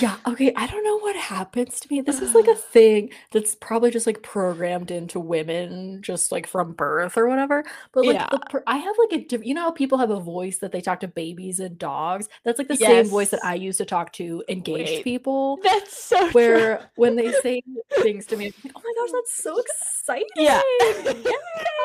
[0.00, 2.00] Yeah, okay, I don't know what happens to me.
[2.02, 6.72] This is like a thing that's probably just like programmed into women just like from
[6.72, 7.64] birth or whatever.
[7.92, 8.26] But like Yeah.
[8.50, 10.80] per- I have like a different, you know how people have a voice that they
[10.80, 12.28] talk to babies and dogs?
[12.44, 15.04] That's like the same voice that I use to talk to engaged Wait.
[15.04, 15.58] people.
[15.62, 16.30] That's so true.
[16.32, 17.62] Where when they say
[18.02, 20.26] things to me, like, oh my gosh, that's so exciting.
[20.36, 20.60] Yeah.
[20.80, 21.34] Yay!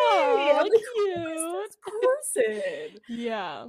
[0.01, 2.99] Aw, I'm like, this person?
[3.09, 3.63] Yeah.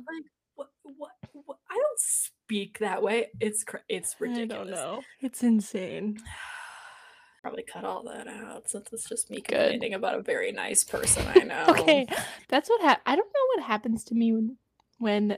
[0.54, 1.23] What, what, what?
[1.36, 3.28] I don't speak that way.
[3.40, 4.48] It's cra- it's I ridiculous.
[4.48, 5.02] don't know.
[5.20, 6.18] It's insane.
[7.42, 9.48] Probably cut all that out since it's just me Good.
[9.72, 11.64] complaining about a very nice person I know.
[11.68, 12.06] Okay,
[12.48, 14.56] that's what hap- I don't know what happens to me when
[14.98, 15.36] when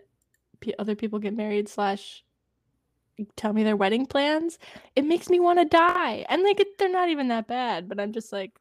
[0.60, 2.22] p- other people get married slash
[3.34, 4.58] tell me their wedding plans.
[4.94, 7.98] It makes me want to die, and like it, they're not even that bad, but
[7.98, 8.52] I'm just like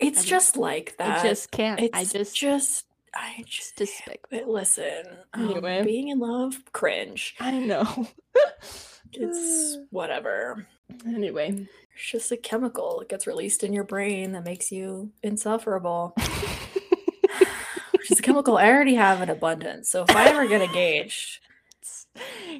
[0.00, 1.20] It's I'm- just like that.
[1.24, 1.78] I just can't.
[1.80, 4.52] it's I just just I just despicable.
[4.52, 5.04] listen.
[5.34, 7.34] um, being in love, cringe.
[7.40, 8.08] I know.
[9.16, 10.66] It's whatever.
[11.06, 11.66] anyway.
[11.94, 13.00] It's just a chemical.
[13.00, 16.14] It gets released in your brain that makes you insufferable.
[17.92, 19.88] Which is a chemical I already have in abundance.
[19.88, 21.40] So if I ever get engaged,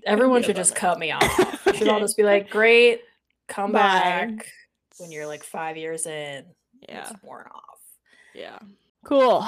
[0.06, 1.60] everyone should just cut me off.
[1.74, 3.00] Should all just be like, great,
[3.48, 3.80] come Bye.
[3.80, 4.52] back
[4.98, 6.44] when you're like five years in.
[6.88, 7.10] Yeah.
[7.10, 7.80] It's worn off.
[8.32, 8.60] Yeah.
[9.04, 9.46] Cool.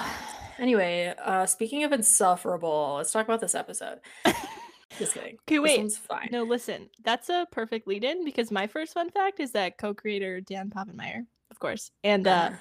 [0.58, 3.98] Anyway, uh speaking of insufferable, let's talk about this episode.
[4.98, 5.36] Just kidding.
[5.48, 5.92] Okay, This wait.
[5.92, 6.28] fine.
[6.32, 6.88] No, listen.
[7.04, 11.26] That's a perfect lead in because my first fun fact is that co-creator Dan Povenmire,
[11.50, 12.56] of course, and uh, Uh,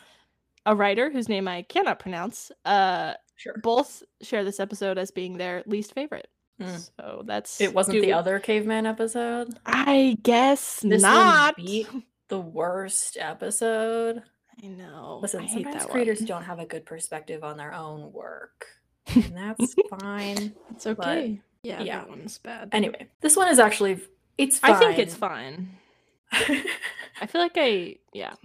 [0.65, 3.55] a writer whose name I cannot pronounce, uh, sure.
[3.63, 6.27] both share this episode as being their least favorite.
[6.59, 6.89] Mm.
[6.97, 9.57] So that's It wasn't the other caveman episode.
[9.65, 11.55] I guess This not.
[11.57, 14.23] the worst episode.
[14.63, 15.19] I know.
[15.21, 16.27] Listen, I sometimes creators one.
[16.27, 18.67] don't have a good perspective on their own work.
[19.15, 20.53] And that's fine.
[20.71, 21.39] It's okay.
[21.63, 21.99] yeah, yeah.
[21.99, 22.69] that one's bad.
[22.71, 23.99] Anyway, this one is actually
[24.37, 24.71] it's fine.
[24.71, 25.69] I think it's fine.
[26.31, 28.33] I feel like I yeah.
[28.33, 28.35] I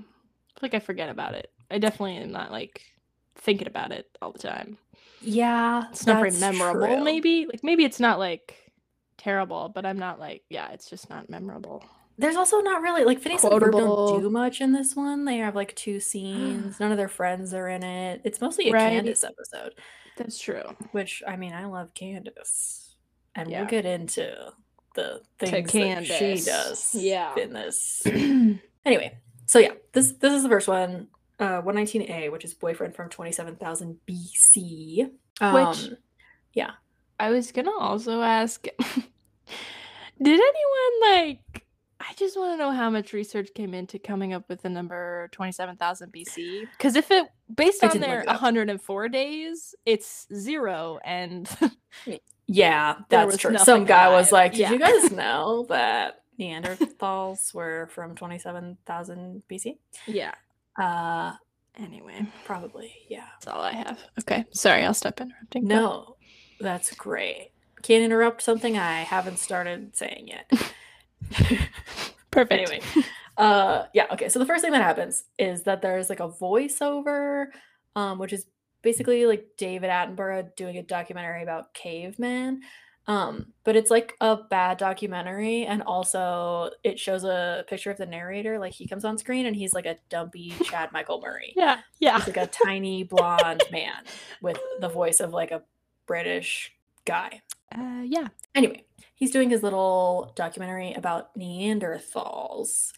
[0.60, 1.50] feel like I forget about it.
[1.70, 2.82] I definitely am not like
[3.36, 4.78] thinking about it all the time.
[5.20, 7.04] yeah, It's not very memorable, true.
[7.04, 7.46] maybe.
[7.46, 8.72] Like maybe it's not like
[9.18, 11.84] terrible, but I'm not like, yeah, it's just not memorable.
[12.20, 15.24] There's also not really like Phineas and Ferb don't do much in this one.
[15.24, 16.78] They have like two scenes.
[16.80, 18.20] None of their friends are in it.
[18.24, 18.90] It's mostly a Right.
[18.90, 19.74] Candace episode,
[20.16, 20.62] That's true.
[20.92, 22.94] which I mean, I love Candace,
[23.34, 23.60] and Yeah.
[23.60, 24.52] we'll get into
[24.94, 26.94] the things that she does.
[26.94, 27.34] Yeah.
[27.36, 28.02] in this.
[28.86, 29.14] Anyway,
[29.46, 31.08] so yeah, this this is the first one.
[31.38, 35.04] Uh, 119A, which is boyfriend from 27,000 BC.
[35.04, 35.10] Which-
[35.40, 35.96] Um,
[36.54, 36.72] yeah.
[37.18, 38.66] I was gonna also ask
[40.22, 41.64] Did anyone like
[42.10, 45.28] I just want to know how much research came into coming up with the number
[45.30, 46.62] 27,000 BC.
[46.76, 50.98] Because if it, based on their 104 days, it's zero.
[51.04, 51.48] And
[52.48, 53.56] Yeah, that's true.
[53.58, 54.72] Some guy was like, Did Yeah.
[54.72, 59.78] you guys know that Neanderthals were from 27,000 BC?
[60.06, 60.34] yeah.
[60.76, 61.32] Uh,
[61.78, 63.24] Anyway, probably, yeah.
[63.34, 64.00] that's all I have.
[64.18, 64.44] Okay.
[64.52, 65.66] Sorry, I'll stop interrupting.
[65.68, 66.16] No,
[66.60, 67.52] that's great.
[67.82, 70.50] Can't interrupt something I haven't started saying yet.
[72.30, 72.52] Perfect.
[72.52, 72.80] anyway
[73.36, 77.46] uh yeah okay so the first thing that happens is that there's like a voiceover
[77.96, 78.46] um which is
[78.82, 82.60] basically like david attenborough doing a documentary about cavemen
[83.06, 88.06] um but it's like a bad documentary and also it shows a picture of the
[88.06, 91.80] narrator like he comes on screen and he's like a dumpy chad michael murray Yeah.
[91.98, 92.18] Yeah.
[92.18, 94.02] he's like a tiny blonde man
[94.42, 95.62] with the voice of like a
[96.06, 96.72] british
[97.06, 97.40] guy
[97.74, 98.26] Uh, yeah.
[98.54, 98.84] Anyway,
[99.14, 102.92] he's doing his little documentary about Neanderthals.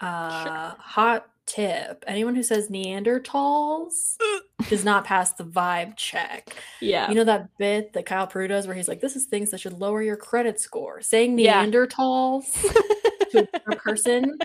[0.00, 4.16] Uh, Hot tip anyone who says Neanderthals
[4.68, 6.54] does not pass the vibe check.
[6.80, 7.08] Yeah.
[7.08, 9.60] You know that bit that Kyle Prue does where he's like, this is things that
[9.60, 11.00] should lower your credit score.
[11.00, 11.64] Saying Yeah.
[11.64, 12.52] Neanderthals
[13.32, 14.38] to a person,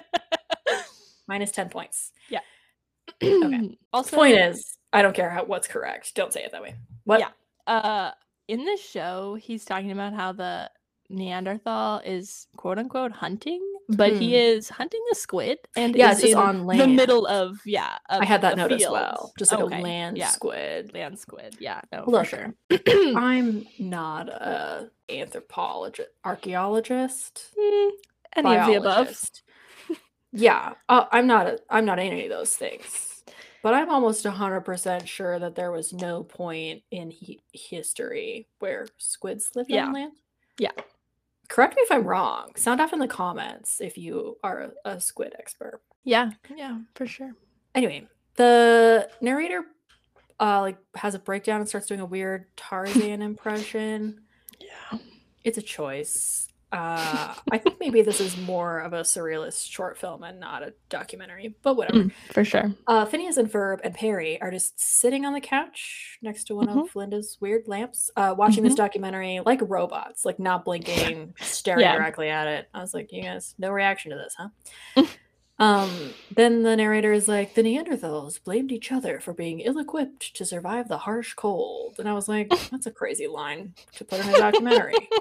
[1.28, 2.12] minus 10 points.
[2.30, 2.40] Yeah.
[3.24, 3.78] okay.
[3.94, 6.16] Also, Point is, I don't care how, what's correct.
[6.16, 6.76] Don't say it that way.
[7.04, 7.20] What?
[7.20, 7.30] Yeah.
[7.68, 8.12] uh
[8.48, 10.70] in this show he's talking about how the
[11.10, 13.62] neanderthal is quote unquote hunting
[13.98, 14.36] but he Hmm.
[14.36, 17.98] is hunting a squid and Yeah, is it's just in on the middle of yeah
[18.20, 19.34] I had that note as well.
[19.38, 20.94] Just like Okay, a land yeah squid.
[20.94, 22.54] land squid yeah no Look, for sure
[23.16, 27.90] I'm not a anthropologist, archaeologist, Mm,
[28.36, 29.44] any of the above biologist.
[30.34, 31.48] yeah, uh, I'm not.
[31.48, 33.24] A, I'm not any of those things.
[33.62, 38.88] But I'm almost hundred percent sure that there was no point in he- history where
[38.98, 39.86] squids lived Yeah.
[39.88, 40.14] on land.
[40.60, 40.72] Yeah.
[41.50, 42.52] Correct me if I'm wrong.
[42.56, 45.82] Sound off in the comments if you are a, a squid expert.
[46.04, 47.32] yeah yeah for sure
[47.76, 49.64] Anyway, the narrator
[50.40, 54.22] uh like has a breakdown and starts doing a weird Tarzan impression.
[54.60, 55.00] yeah
[55.44, 56.48] It's a choice.
[56.74, 60.74] Uh, I think maybe this is more of a surrealist short film and not a
[60.90, 62.06] documentary, but whatever.
[62.06, 62.74] Mm, for sure.
[62.88, 66.68] Uh, Phineas and Ferb and Perry are just sitting on the couch next to one
[66.68, 66.82] Mhm.
[66.86, 68.78] of Linda's weird lamps, uh, watching this Mhm.
[68.78, 71.96] documentary like robots, like not blinking, staring Yeah.
[71.96, 72.68] directly at it.
[72.74, 75.04] I was like, you guys, no reaction to this, huh?
[75.60, 75.92] um,
[76.36, 80.44] then the narrator is like, the Neanderthals blamed each other for being ill equipped to
[80.46, 81.98] survive the harsh cold.
[82.00, 84.96] And I was like, that's a crazy line to put in a documentary.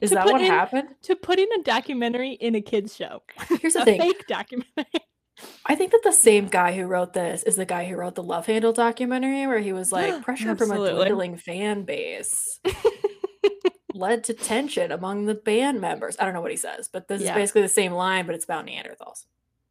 [0.00, 0.88] Is that what in- happened?
[1.02, 3.22] To putting a documentary in a kids show.
[3.60, 4.00] Here's the a thing.
[4.00, 4.84] fake documentary.
[5.66, 8.22] I think that the same guy who wrote this is the guy who wrote the
[8.22, 12.60] Love Handle documentary, where he was like, pressure from a dwindling fan base
[13.94, 16.16] led to tension among the band members.
[16.18, 17.30] I don't know what he says, but this Yeah.
[17.30, 19.24] is basically the same line, but it's about Neanderthals.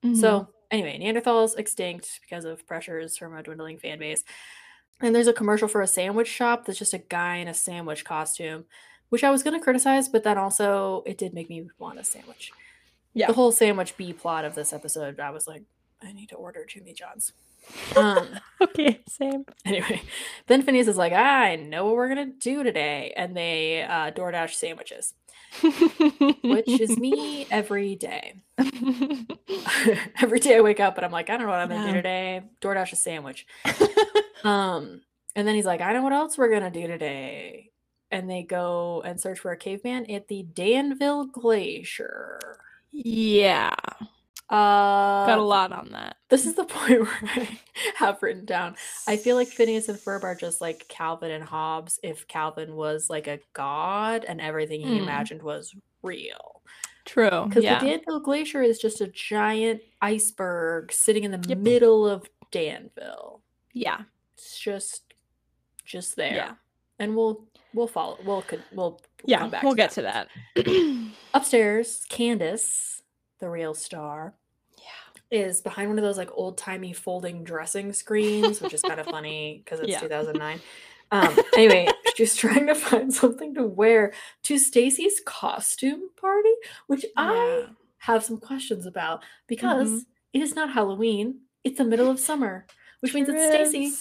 [0.04, 0.18] Mhm.
[0.18, 4.24] So, anyway, Neanderthals extinct because of pressures from a dwindling fan base.
[5.02, 8.04] And there's a commercial for a sandwich shop that's just a guy in a sandwich
[8.04, 8.66] costume,
[9.10, 12.04] which I was going to criticize, but then also it did make me want a
[12.04, 12.52] sandwich
[13.14, 13.28] yeah.
[13.28, 15.64] the whole sandwich B plot of this episode, I was like,
[16.02, 17.34] I need to order Jimmy John's.
[17.96, 19.46] Um, okay, same.
[19.66, 20.02] anyway,
[20.48, 24.54] then Phineas is like, I know what we're gonna do today, and they uh, DoorDash
[24.54, 25.14] sandwiches,
[26.44, 28.36] which is me every day.
[30.22, 31.94] every day I wake up and I'm like, I don't know what I'm gonna do
[31.94, 32.44] today.
[32.62, 33.46] DoorDash a sandwich.
[34.44, 35.02] Um,
[35.36, 37.69] and then he's like, I know what else we're gonna do today.
[38.12, 42.40] And they go and search for a caveman at the Danville Glacier.
[42.92, 43.74] yeah.
[44.52, 46.18] Uh, Got a lot on that.
[46.30, 47.60] This is the point where I
[47.98, 48.76] have written down.
[49.08, 53.12] I feel like Phineas and Ferb are just like Calvin and Hobbes if Calvin was
[53.12, 55.04] like a god and everything he Mm.
[55.04, 56.64] imagined was real.
[57.06, 57.46] True.
[57.48, 57.80] Because Yeah.
[57.80, 61.58] the Danville Glacier is just a giant iceberg sitting in the Yep.
[61.60, 63.42] middle of Danville.
[63.74, 64.02] yeah.
[64.36, 65.04] It's just
[65.86, 66.34] just there.
[66.34, 66.54] Yeah.
[67.00, 68.44] And we'll we'll follow we'll
[68.74, 69.40] we'll Yeah.
[69.40, 70.28] come back We'll to get that.
[70.56, 71.12] to that.
[71.34, 73.01] Upstairs, Candace,
[73.40, 74.34] the real star,
[74.78, 75.38] yeah.
[75.40, 79.06] is behind one of those like old timey folding dressing screens, which is kind of
[79.07, 80.00] funny because it's Yeah.
[80.00, 80.60] 2009.
[81.12, 84.13] Um, anyway, she's trying to find something to wear
[84.44, 86.51] to Stacy's costume party,
[86.88, 87.66] which I
[88.00, 92.68] have some questions about because it is not Halloween; it's the middle of summer,
[93.00, 93.92] which means it's Stacy.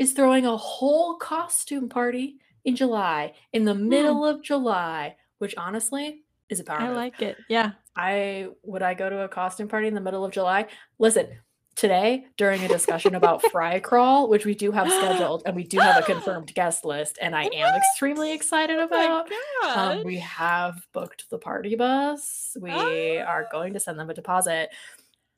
[0.00, 6.22] Is throwing a whole costume party in July, in the middle of July, which honestly
[6.48, 6.96] is a power I move.
[6.96, 7.36] like it.
[7.48, 7.72] Yeah.
[7.94, 10.66] I would I go to a costume party in the middle of July?
[10.98, 11.28] Listen,
[11.76, 15.78] today during a discussion about Fry Crawl, which we do have scheduled, and we do
[15.78, 19.28] have a confirmed guest list, and I am extremely excited Oh about.
[19.64, 22.56] Um, we have booked the party bus.
[22.60, 24.70] We are going to send them a deposit.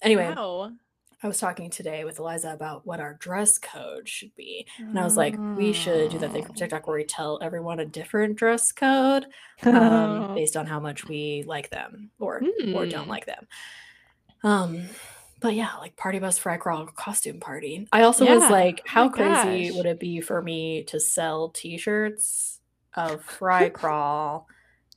[0.03, 0.73] Anyway, Wow.
[1.23, 4.67] I was talking today with Eliza about what our dress code should be.
[4.79, 7.79] And I was like, we should do that thing from TikTok where we tell everyone
[7.79, 9.27] a different dress code
[9.63, 12.39] um, based on how much we like them or
[12.75, 13.07] or don't Mm.
[13.07, 13.47] like them.
[14.43, 14.83] Um,
[15.39, 17.87] but yeah, like party bus fry crawl costume party.
[17.93, 19.77] I also was like, Oh how my crazy gosh.
[19.77, 22.59] would it be for me to sell T-shirts
[22.95, 24.49] of fry crawl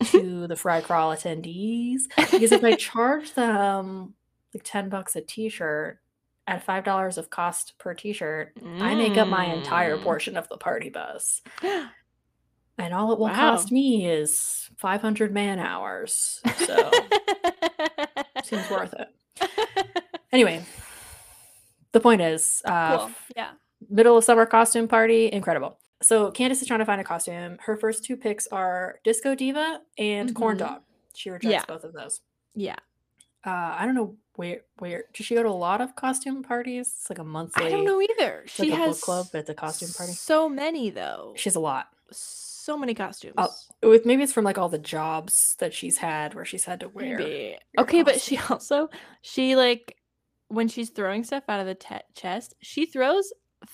[0.05, 2.01] to the fry crawl attendees?
[2.17, 4.15] Because if I charge them
[4.55, 5.99] like ten bucks a T-shirt
[6.47, 10.03] at five dollars of cost per T-shirt, I make up my entire Mm.
[10.03, 11.41] portion of the party bus.
[12.77, 13.51] And all it will Wow.
[13.51, 16.41] cost me is 500 man hours.
[16.57, 16.91] So
[18.43, 19.07] seems worth it.
[20.33, 20.61] Anyway,
[21.93, 23.11] the point is, uh, Cool.
[23.35, 23.51] Yeah.
[23.89, 25.79] middle of summer costume party, incredible.
[26.01, 27.57] So Candace is trying to find a costume.
[27.61, 30.59] Her first two picks are Disco Diva and Corn Mhm.
[30.59, 30.81] Dog.
[31.15, 31.63] She rejects Yeah.
[31.65, 32.19] both of those.
[32.55, 32.75] Yeah.
[33.45, 36.93] Uh, I don't know where where does she go to a lot of costume parties?
[36.99, 37.65] It's like a monthly.
[37.65, 38.43] I don't know either.
[38.47, 40.13] She like a has book club, but it's a costume party.
[40.13, 41.33] So many though.
[41.37, 41.87] She has a lot.
[42.11, 43.35] so many costumes.
[43.83, 46.89] With maybe it's from like all the jobs that she's had where she's had to
[46.89, 47.57] wear.
[47.77, 48.89] Okay, but she also
[49.21, 49.95] she like
[50.47, 53.31] when she's throwing stuff out of the te- chest, she throws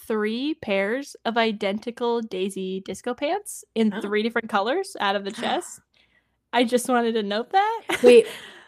[0.07, 4.01] three pairs of identical Daisy disco pants in Oh.
[4.01, 5.79] three different colors out of the chest.
[6.53, 7.81] I just wanted to note that.
[8.03, 8.27] Wait,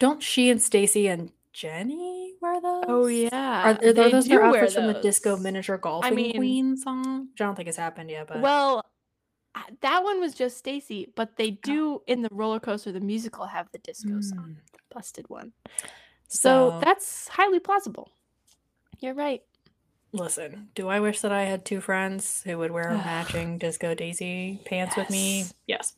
[0.00, 2.84] don't she and Stacy and Jenny wear those?
[2.88, 3.62] Oh yeah.
[3.62, 5.36] Are, are they those their outfits from the Disco.
[5.36, 7.28] Miniature Golfing mean- Queen song?
[7.30, 8.84] Which I don't think has happened yet, but Well,
[9.82, 13.68] that one was just Stacy, but they do in the roller coaster the musical have
[13.72, 14.72] the disco song, Mm.
[14.72, 15.52] the busted one.
[16.28, 18.10] So, So- that's highly plausible.
[19.00, 19.42] You're right.
[20.12, 24.60] listen, do I wish that I had two friends who would wear matching Disco Daisy
[24.64, 25.40] pants with me?
[25.40, 25.52] Yes.
[25.66, 25.96] Yes.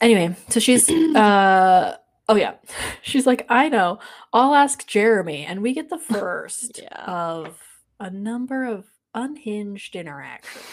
[0.00, 1.96] Anyway, so she's uh
[2.28, 2.54] oh yeah.
[3.02, 3.98] She's like, I know.
[4.32, 7.04] I'll ask Jeremy, and we get the first Yeah.
[7.06, 7.58] of
[8.00, 10.64] a number of unhinged interactions.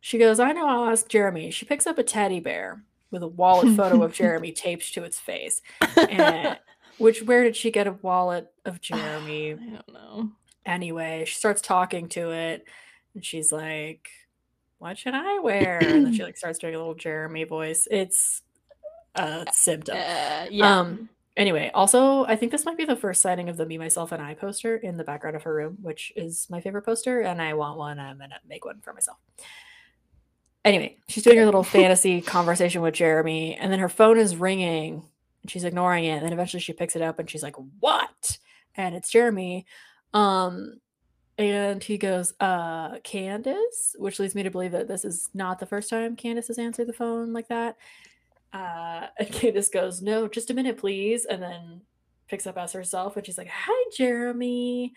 [0.00, 1.50] She goes, I know I'll ask Jeremy.
[1.50, 5.18] She picks up a teddy bear with a wallet photo of Jeremy taped to its
[5.18, 5.60] face.
[5.96, 6.58] And
[6.98, 9.54] which where did she get a wallet of Jeremy?
[9.54, 10.30] I don't know.
[10.64, 12.64] Anyway, she starts talking to it
[13.14, 14.08] and she's like,
[14.78, 15.78] What should I wear?
[15.82, 17.88] And then she like starts doing a little Jeremy voice.
[17.90, 18.42] It's
[19.16, 19.96] a symptom.
[19.96, 20.78] Uh, yeah.
[20.78, 24.12] Um anyway, also I think this might be the first sighting of the Me, Myself,
[24.12, 27.40] and I poster in the background of her room, which is my favorite poster, and
[27.40, 27.98] I want one.
[27.98, 29.18] I'm gonna make one for myself.
[30.64, 35.04] Anyway, she's doing her little fantasy conversation with Jeremy, and then her phone is ringing
[35.46, 36.16] and she's ignoring it.
[36.16, 38.38] And then eventually she picks it up and she's like, What?
[38.74, 39.64] And it's Jeremy.
[40.12, 40.80] Um,
[41.38, 45.66] and he goes, uh, Candace, which leads me to believe that this is not the
[45.66, 47.76] first time Candace has answered the phone like that.
[48.52, 51.24] Uh, and Candace goes, No, just a minute, please.
[51.24, 51.82] And then
[52.28, 54.92] picks up as herself and she's like, Hi, Jeremy.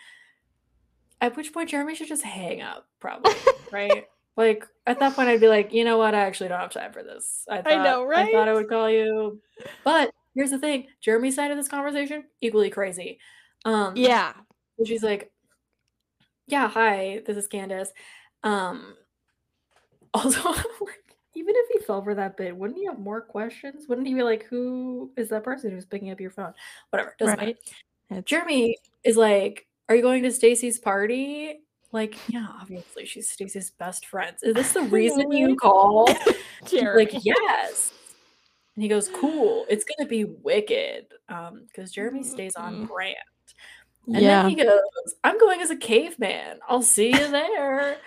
[1.22, 3.34] At which point, Jeremy should just hang up, probably,
[3.72, 4.08] right?
[4.40, 6.16] Like at that point, I'd be like, you know what?
[6.16, 7.46] I actually don't have time for this.
[7.50, 9.42] I, thought, know, I thought I would call you,
[9.84, 13.20] but here's the thing: Jeremy's side of this conversation equally crazy.
[13.66, 14.32] Um, yeah.
[14.86, 15.30] she's like,
[16.48, 17.92] "Yeah, hi, this is Candace."
[18.42, 18.96] Um,
[20.14, 23.88] also, like, even if he fell for that bit, wouldn't he have more questions?
[23.88, 26.54] Wouldn't he be like, "Who is that person who's picking up your phone?"
[26.90, 27.48] Whatever, doesn't matter.
[27.48, 27.58] Right.
[28.12, 33.72] It's- Jeremy is like, "Are you going to Stacy's party?" Like, yeah, obviously she's Stacy's
[33.72, 34.36] best friend.
[34.44, 36.12] Is this the reason you called?
[36.68, 37.06] Jeremy.
[37.06, 37.92] like, yes.
[38.76, 39.66] And he goes, cool.
[39.70, 41.08] It's gonna be wicked.
[41.30, 42.88] Um, because Jeremy stays on Mhm.
[42.88, 43.16] brand.
[44.08, 44.42] And yeah.
[44.44, 46.60] then he goes, I'm going as a caveman.
[46.68, 47.98] I'll see you there.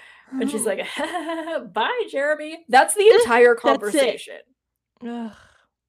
[0.41, 0.87] And she's like,
[1.73, 2.65] bye, Jeremy.
[2.69, 4.39] That's the entire conversation.
[5.07, 5.33] Ugh.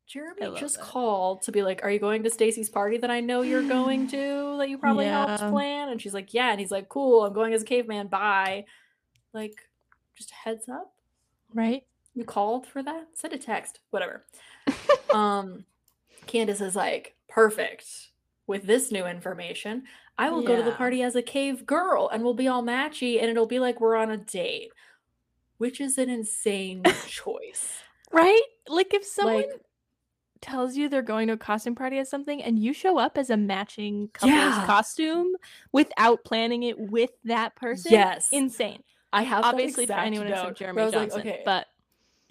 [0.05, 0.83] Jeremy just that.
[0.83, 4.07] called to be like, Are you going to Stacy's party that I know you're going
[4.09, 5.49] to that you probably helped Yeah.
[5.49, 5.89] plan?
[5.89, 6.51] And she's like, Yeah.
[6.51, 8.07] And he's like, Cool, I'm going as a caveman.
[8.07, 8.65] Bye.
[9.33, 9.55] Like,
[10.15, 10.93] just heads up.
[11.53, 11.83] right.
[12.15, 13.07] You called for that?
[13.15, 13.79] Send a text.
[13.89, 14.23] Whatever.
[15.13, 15.65] um
[16.27, 17.85] Candace is like, Perfect.
[18.45, 19.83] With this new information,
[20.17, 20.75] I will go to the Yeah.
[20.77, 23.95] party as a cave girl and we'll be all matchy and it'll be like we're
[23.95, 24.71] on a date.
[25.59, 27.77] Which is an insane choice.
[28.11, 28.41] Right?
[28.67, 29.61] Like if someone Like,
[30.39, 33.31] tells you they're going to a costume party or something and you show up as
[33.31, 34.65] a matching couple's Yeah.
[34.67, 35.31] costume
[35.71, 38.27] without planning it with that person, yes.
[38.31, 38.83] insane.
[39.11, 41.21] I have that Obviously for exact anyone note, except where Jeremy I was like, Johnson.
[41.21, 41.67] okay, But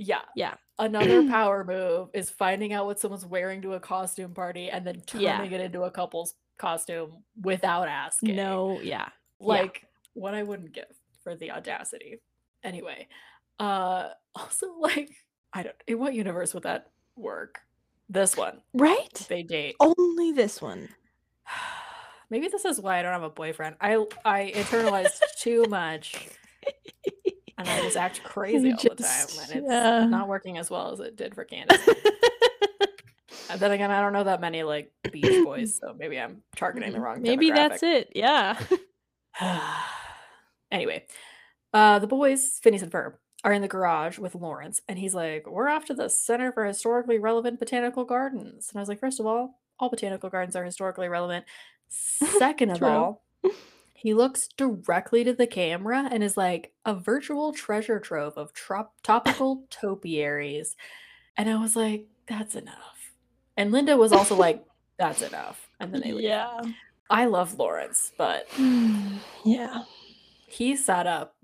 [0.06, 0.23] yeah.
[0.37, 0.54] yeah.
[0.78, 5.00] Another power move is finding out what someone's wearing to a costume party and then
[5.06, 5.42] turning Yeah.
[5.44, 8.37] it into a couple's costume without asking.
[8.37, 9.09] No, yeah.
[9.40, 10.85] Like what I wouldn't give
[11.23, 12.21] for the audacity.
[12.64, 13.09] Anyway,
[13.59, 15.11] uh also like
[15.52, 17.61] I don't in what universe would that work?
[18.09, 18.61] This one.
[18.75, 19.26] Right?
[19.28, 19.76] They date.
[19.80, 20.88] Only this one.
[22.30, 23.76] Maybe this is why I don't have a boyfriend.
[23.80, 26.28] I I internalized too much
[27.59, 30.06] and I just act crazy all the time just- and it's yeah.
[30.06, 31.80] not working as well as it did for Candace.
[33.52, 36.92] And then again, I don't know that many like Beach Boys, so maybe I'm targeting
[36.92, 37.21] the wrong.
[37.21, 38.11] Maybe that's it.
[38.14, 38.59] Yeah.
[40.71, 41.06] anyway,
[41.75, 45.47] uh, the boys, Phineas and Ferb, are in the garage with Lawrence, and he's like,
[45.47, 49.21] "We're off to the Center for Historically Relevant Botanical Gardens." And I was like, first
[49.21, 51.44] of all, all botanical gardens are historically relevant.
[51.88, 53.23] Second of all,
[54.02, 59.00] he looks directly to the camera and is like a virtual treasure trove of trop-
[59.04, 60.75] topical topiaries.
[61.37, 63.12] And I was like, that's enough.
[63.56, 64.64] And Linda was also like,
[64.99, 65.68] that's enough.
[65.78, 66.25] And then they leave.
[66.25, 66.62] yeah.
[67.11, 69.85] I love Lawrence, but mm, yeah.
[70.49, 71.37] he sat up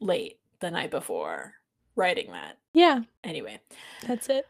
[0.00, 1.52] late the night before
[1.96, 2.56] writing that.
[2.72, 3.00] Yeah.
[3.24, 3.60] Anyway,
[4.06, 4.46] That's it.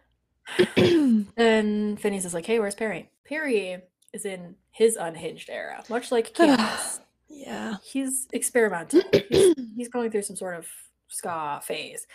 [1.34, 3.10] then Phineas is like, hey, where's Perry?
[3.24, 3.82] Perry
[4.12, 7.00] is in his unhinged era, much like Candace.
[7.28, 7.76] Yeah.
[7.84, 9.02] he's experimental.
[9.30, 10.66] He's, he's going through some sort of
[11.08, 12.06] ska phase.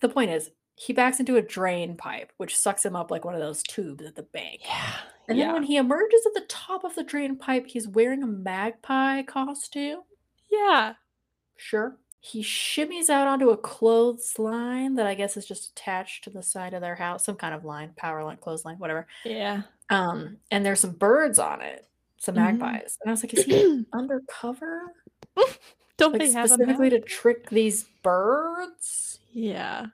[0.00, 3.34] The point is, he backs into a drain pipe, which sucks him up like one
[3.34, 4.60] of those tubes at the bank.
[4.64, 4.92] Yeah.
[5.28, 5.52] And then yeah.
[5.54, 10.00] when he emerges at the top of the drain pipe, he's wearing a magpie costume.
[10.50, 10.92] yeah.
[11.56, 11.96] Sure.
[12.20, 16.74] He shimmies out onto a clothesline that I guess is just attached to the side
[16.74, 19.06] of their house, some kind of line, power line, clothesline, whatever.
[19.24, 19.62] Yeah.
[19.90, 21.88] Um, and there's some birds on it,
[22.26, 22.58] some Mhm.
[22.58, 22.98] magpies.
[23.02, 24.92] And I was like, is he undercover?
[25.96, 29.18] Don't Like they have specifically to trick these birds?
[29.32, 29.86] Yeah.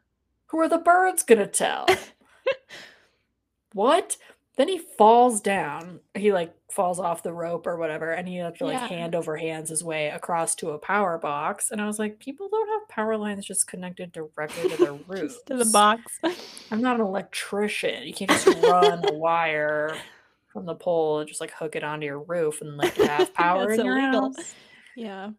[0.46, 1.86] Who are the birds gonna tell?
[3.72, 4.16] what?
[4.56, 6.00] Then he falls down.
[6.14, 8.86] He like falls off the rope or whatever, and he has to like Yeah.
[8.88, 11.70] hand over hands his way across to a power box.
[11.70, 15.36] And I was like, people don't have power lines just connected directly to their roof.
[15.46, 16.18] To the box.
[16.70, 18.02] I'm not an electrician.
[18.02, 19.96] You can't just run a wire
[20.52, 23.70] from the pole and just like hook it onto your roof and like have power
[23.72, 24.32] in your illegal.
[24.34, 24.54] house.
[24.96, 25.30] yeah.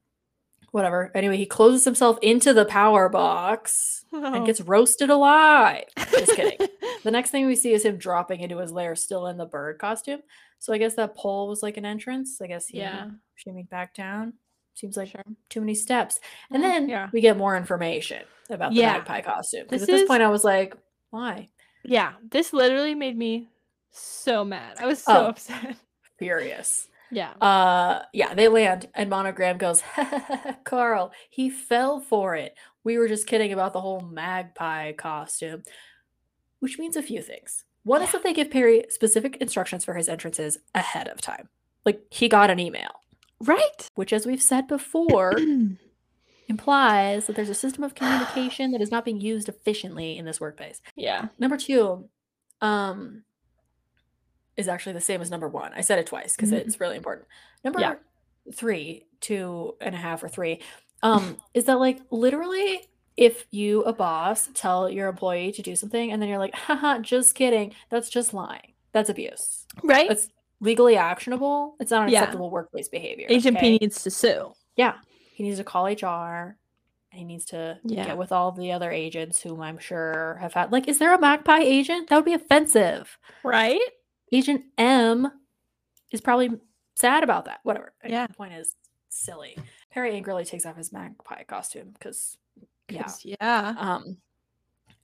[0.72, 1.12] whatever.
[1.14, 4.34] Anyway, he closes himself into the power box Oh.
[4.34, 5.86] and gets roasted alive.
[5.98, 6.68] Just kidding.
[7.04, 9.78] The next thing we see is him dropping into his lair, still in the bird
[9.78, 10.22] costume.
[10.60, 12.40] So I guess that pole was like an entrance.
[12.42, 13.10] I guess he Yeah.
[13.46, 14.34] shimmied back down.
[14.76, 15.22] Seems like Sure.
[15.50, 16.22] too many steps.
[16.50, 17.10] And then yeah.
[17.12, 18.94] we get more information about the Yeah.
[18.94, 19.64] magpie costume.
[19.64, 20.78] Because at this is- point, I was like,
[21.10, 21.50] why?
[21.84, 23.50] Yeah, this literally made me
[23.94, 24.78] so mad.
[24.80, 25.26] I was so Oh.
[25.28, 25.78] upset.
[26.20, 26.88] Furious.
[27.12, 27.32] Yeah.
[27.40, 29.84] Uh, yeah, they land, and Monogram goes,
[30.64, 32.56] Carl, he fell for it.
[32.84, 35.64] We were just kidding about the whole magpie costume,
[36.60, 37.66] which means a few things.
[37.84, 41.50] One is that they give Perry specific instructions for his entrances ahead of time.
[41.86, 42.90] Like he got an email,
[43.42, 43.90] right?
[43.96, 45.34] which, as we've said before,
[46.48, 50.40] implies that there's a system of communication that is not being used efficiently in this
[50.40, 50.82] workplace.
[50.96, 51.28] yeah.
[51.40, 52.10] Number two,
[52.62, 53.24] um,
[54.58, 55.72] is actually the same as number one.
[55.76, 56.58] I said it twice because Mhm.
[56.60, 57.28] it's really important.
[57.64, 57.96] Number Yeah.
[58.54, 60.62] three, two and a half or three,
[61.02, 66.12] um, is that like literally if you, a boss, tell your employee to do something
[66.12, 68.74] and then you're like, haha, just kidding, that's just lying.
[68.92, 69.66] That's abuse.
[69.84, 70.08] Right?
[70.10, 70.30] That's
[70.60, 71.76] legally actionable.
[71.80, 72.20] It's not Yeah.
[72.22, 73.28] acceptable workplace behavior.
[73.30, 73.78] Agent okay?
[73.78, 74.54] P needs to sue.
[74.76, 74.96] Yeah.
[75.34, 76.58] He needs to call HR
[77.12, 78.06] and he needs to Yeah.
[78.06, 81.20] get with all the other agents whom I'm sure have had like, is there a
[81.20, 82.10] magpie agent?
[82.10, 83.20] That would be offensive.
[83.44, 83.80] Right?
[84.34, 85.32] Agent M
[86.12, 86.50] is probably
[86.96, 87.60] sad about that.
[87.64, 87.94] Whatever.
[88.06, 88.28] Yeah.
[88.28, 88.76] The point is
[89.10, 89.58] silly.
[89.92, 92.38] Perry angrily takes off his magpie costume because
[92.90, 93.08] yeah.
[93.24, 93.76] Yeah.
[93.78, 94.18] Um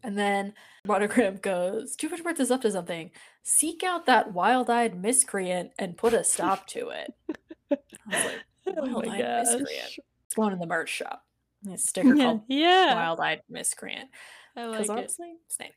[0.01, 0.53] and then
[0.85, 3.11] Monogram goes, Birds is up to something.
[3.43, 7.13] Seek out that wild-eyed miscreant and put a stop to it.
[7.71, 8.35] I was like,
[8.77, 9.99] Oh wild-eyed miscreant.
[10.25, 11.23] It's going in the merch shop.
[11.71, 12.23] A sticker Yeah.
[12.25, 12.95] called yeah.
[12.95, 14.09] Wild-Eyed Miscreant.
[14.55, 14.89] I like it.
[14.89, 15.71] honestly, same.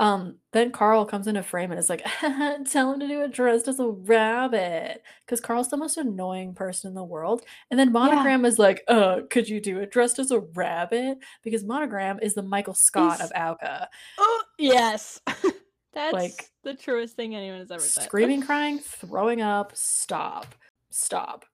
[0.00, 2.04] Um, then Carl comes into frame and is like,
[2.66, 5.02] tell him to do it dressed as a rabbit.
[5.24, 7.42] Because Carl's the most annoying person in the world.
[7.70, 11.18] And then Monogram is like, uh, could you do it dressed as a rabbit?
[11.42, 13.86] Because Monogram is the Michael Scott He's- of OWCA.
[14.18, 15.20] Oh, yes.
[15.94, 18.02] That's Like, the truest thing anyone has ever said.
[18.02, 20.56] Screaming, crying, throwing up, stop.
[20.90, 21.44] Stop.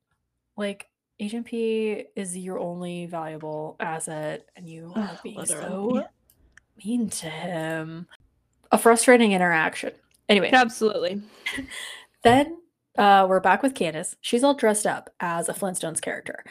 [0.56, 0.86] Like,
[1.18, 6.02] Agent P is your only valuable asset, and you are being so
[6.82, 8.06] mean to him.
[8.72, 9.92] A frustrating interaction.
[10.28, 11.20] Anyway, Absolutely.
[12.22, 12.56] then
[12.96, 14.14] uh, we're back with Candace.
[14.20, 16.44] She's all dressed up as a Flintstones character.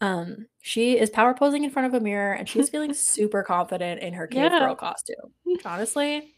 [0.00, 4.02] Um, she is power posing in front of a mirror and she's feeling super confident
[4.02, 4.58] in her cave Yeah.
[4.58, 5.32] girl costume.
[5.64, 6.34] Honestly,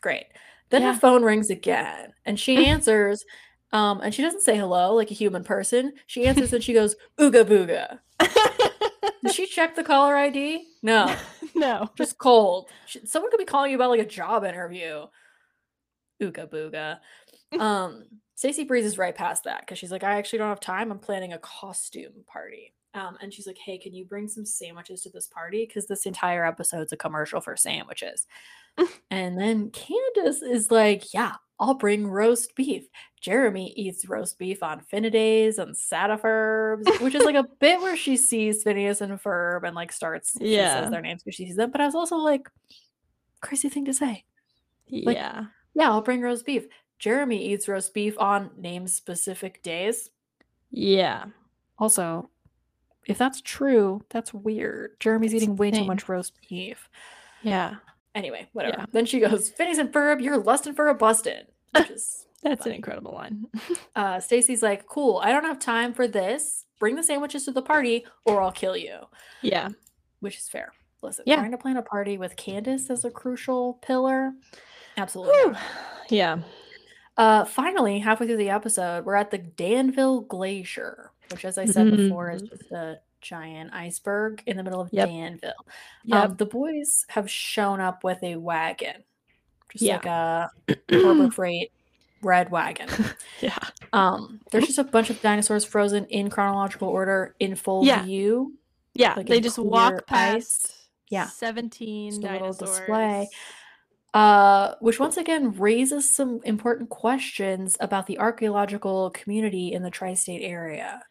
[0.00, 0.26] great.
[0.70, 0.92] Then Yeah.
[0.94, 3.24] her phone rings again and she answers.
[3.72, 5.92] Um, and she doesn't say hello like a human person.
[6.06, 7.98] She answers and she goes, Ooga booga.
[9.22, 10.64] Did she check the caller ID?
[10.82, 11.14] No.
[11.54, 11.88] no.
[11.96, 12.68] just cold.
[13.04, 15.06] Someone could be calling you about like a job interview.
[16.22, 16.98] Ooga booga.
[17.58, 20.92] Um, Stacy breezes right past that because she's like, I actually don't have time.
[20.92, 22.74] I'm planning a costume party.
[22.92, 25.64] Um, and she's like, Hey, can you bring some sandwiches to this party?
[25.66, 28.26] Because this entire episode's a commercial for sandwiches.
[29.10, 32.86] and then Candace is like, Yeah, I'll bring roast beef.
[33.20, 38.16] Jeremy eats roast beef on Finidays and Satifurbs, which is like a bit where she
[38.16, 40.82] sees Phineas and Ferb and like starts, she Yeah.
[40.82, 41.70] says their names because she sees them.
[41.72, 42.48] But I was also like,
[43.40, 44.24] crazy thing to say.
[44.90, 45.46] Like, yeah.
[45.74, 46.66] Yeah, I'll bring roast beef.
[46.98, 50.10] Jeremy eats roast beef on name specific days.
[50.70, 51.26] Yeah.
[51.78, 52.30] Also,
[53.06, 54.98] if that's true, that's weird.
[55.00, 56.88] Jeremy's That's eating way too much roast beef.
[57.42, 57.76] Yeah.
[58.18, 58.76] Anyway, whatever.
[58.80, 58.86] Yeah.
[58.92, 61.46] Then she goes, Phineas and Ferb, you're lusting for a bustin'.
[61.74, 63.46] Which is That's an incredible line.
[63.96, 66.64] uh Stacy's like, cool, I don't have time for this.
[66.78, 68.98] Bring the sandwiches to the party or I'll kill you.
[69.42, 69.68] yeah.
[70.20, 70.72] Which is fair.
[71.02, 71.36] Listen, Yeah.
[71.36, 74.32] trying to plan a party with Candace as a crucial pillar.
[74.96, 75.56] Absolutely.
[76.10, 76.38] Yeah.
[77.16, 81.96] Uh, finally, halfway through the episode, we're at the Danville Glacier, which, as I said
[81.96, 84.88] before, is just a giant iceberg in the middle of.
[84.92, 85.08] Yep.
[85.08, 85.66] Danville.
[86.04, 86.24] Yep.
[86.30, 89.04] Um, the boys have shown up with a wagon,
[89.72, 89.94] just Yeah.
[89.96, 90.50] like a
[91.02, 91.72] Harbor Freight
[92.22, 92.88] red wagon.
[93.40, 93.58] yeah.
[93.92, 98.02] Um, there's just a bunch of dinosaurs frozen in chronological order in full Yeah.
[98.04, 98.54] view.
[98.94, 99.14] Yeah.
[99.16, 100.02] Like they just walk ice.
[100.08, 100.74] past
[101.10, 101.26] Yeah.
[101.26, 102.58] 17 Just dinosaurs.
[102.78, 103.28] display.
[104.14, 110.42] Uh, which once again raises some important questions about the archaeological community in the tri-state
[110.42, 111.02] area.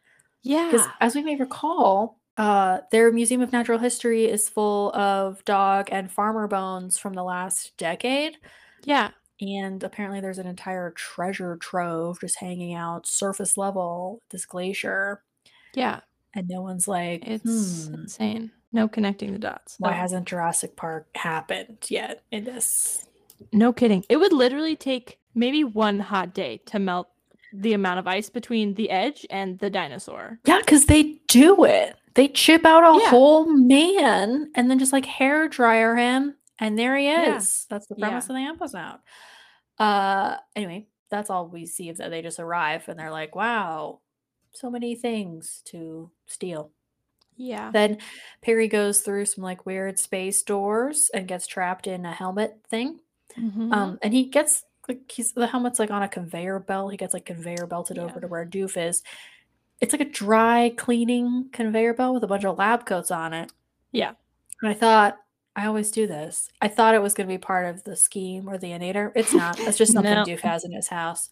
[0.43, 0.91] Because Yeah.
[1.02, 6.12] as we may recall, uh, their Museum of Natural History is full of dog and
[6.12, 8.38] farmer bones from the last decade.
[8.84, 9.12] Yeah.
[9.41, 15.23] And apparently there's an entire treasure trove just hanging out surface level this glacier.
[15.73, 16.02] Yeah.
[16.34, 18.52] And no one's like, It's "Hmm, insane.
[18.71, 19.80] No connecting the dots.
[19.80, 19.97] why No.
[19.97, 23.06] hasn't Jurassic Park happened yet in this?
[23.54, 24.04] No kidding.
[24.10, 27.10] It would literally take maybe one hot day to melt
[27.54, 30.40] the amount of ice between the edge and the dinosaur.
[30.46, 31.96] Yeah, because they do it.
[32.16, 33.10] They chip out a Yeah.
[33.10, 37.38] whole man and then just like hair dryer him, and there he Yeah.
[37.38, 37.66] is.
[37.70, 38.08] That's the Yeah.
[38.08, 39.00] premise of the episode.
[39.80, 44.02] Uh, anyway, that's all we see is that they just arrive and they're like, "Wow,
[44.52, 46.72] so many things to steal."
[47.36, 47.70] Yeah.
[47.72, 48.00] Then
[48.42, 53.02] Perry goes through some like weird space doors and gets trapped in a helmet thing.
[53.38, 53.72] Mhm.
[53.72, 56.91] Um, and he gets like he's the helmet's like on a conveyor belt.
[56.91, 58.04] He gets like conveyor belted Yeah.
[58.04, 59.04] over to where Doof is.
[59.82, 63.52] It's like a dry cleaning conveyor belt with a bunch of lab coats on it.
[63.91, 64.13] Yeah.
[64.62, 65.17] And I thought,
[65.56, 66.50] I always do this.
[66.62, 69.12] I thought it was going to be part of the scheme or the inator.
[69.15, 69.60] It's not.
[69.60, 70.23] It's just something No.
[70.23, 71.30] Doof has in his house.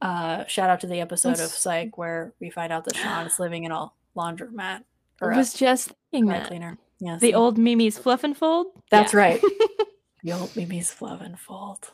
[0.00, 3.38] Uh, shout out to the episode of Psych where we find out that Shawn is
[3.38, 4.82] living in a laundromat
[5.20, 6.48] or I was just thinking that.
[6.48, 6.76] cleaner.
[7.00, 8.66] Yes, The old Mimi's fluff and fold.
[8.90, 9.18] That's Yeah.
[9.20, 9.42] right.
[10.24, 11.90] The old Mimi's Fluff and Fold.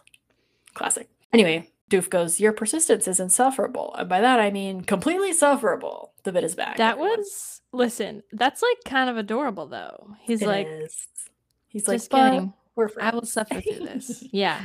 [0.79, 1.09] Classic.
[1.33, 3.95] Anyway, Doof goes, Your persistence is insufferable.
[3.99, 6.13] And by that I mean completely sufferable.
[6.23, 6.77] The bit is back.
[6.77, 7.19] That everyone.
[7.19, 8.23] was listen.
[8.33, 10.15] That's like kind of adorable though.
[10.21, 11.07] He's It like, is.
[11.67, 12.53] He's like, kidding.
[12.77, 13.13] we're friends.
[13.13, 14.23] I will suffer through this.
[14.33, 14.61] Yeah.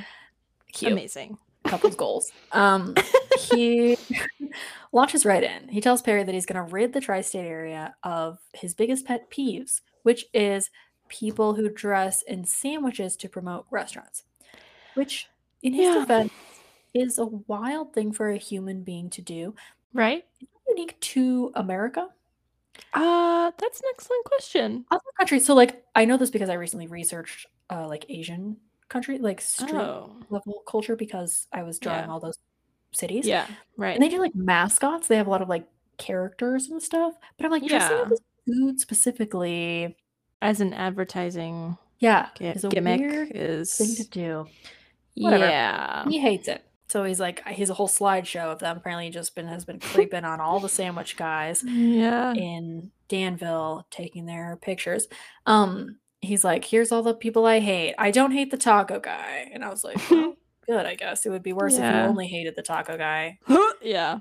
[0.71, 0.91] Cute.
[0.91, 1.38] Amazing.
[1.65, 2.32] Couples goals.
[2.52, 2.93] Um,
[3.49, 3.97] he
[4.91, 5.67] launches right in.
[5.69, 9.30] He tells Perry that he's going to rid the tri-state area of his biggest pet
[9.32, 10.69] peeves, which is
[11.08, 14.23] people who dress in sandwiches to promote restaurants.
[14.95, 15.28] Which,
[15.63, 15.99] in his Yeah.
[16.02, 16.32] defense,
[16.93, 19.56] is a wild thing for a human being to do.
[19.93, 20.26] Right?
[20.69, 22.10] Unique to America.
[22.93, 24.86] Uh, that's an excellent question.
[24.91, 25.45] Other countries.
[25.45, 28.58] So, like, I know this because I recently researched, uh, like Asian
[28.89, 30.15] country, like street Oh.
[30.30, 32.12] level culture, because I was drawing Yeah.
[32.12, 32.38] all those
[32.91, 33.26] cities.
[33.28, 33.47] Yeah.
[33.78, 33.95] Right.
[33.95, 35.08] And they do like mascots.
[35.08, 37.13] They have a lot of like characters and stuff.
[37.38, 38.13] But I'm like dressing up Yeah.
[38.13, 39.95] as food specifically.
[40.41, 44.47] As an advertising Yeah, gi- is a gimmick weird is thing to do.
[45.15, 45.45] Whatever.
[45.45, 46.06] yeah.
[46.08, 46.63] He hates it.
[46.89, 48.78] So he's like, he has a whole slideshow of them.
[48.78, 52.34] Apparently, he just been has been creeping on all the sandwich guys Yeah.
[52.34, 55.08] in Danville, taking their pictures.
[55.47, 57.95] Um, he's like, here's all the people I hate.
[57.97, 60.36] I don't hate the taco guy, and I was like, well,
[60.67, 60.86] good.
[60.86, 63.39] I guess it would be worse if you only hated the taco guy.
[63.82, 64.19] yeah.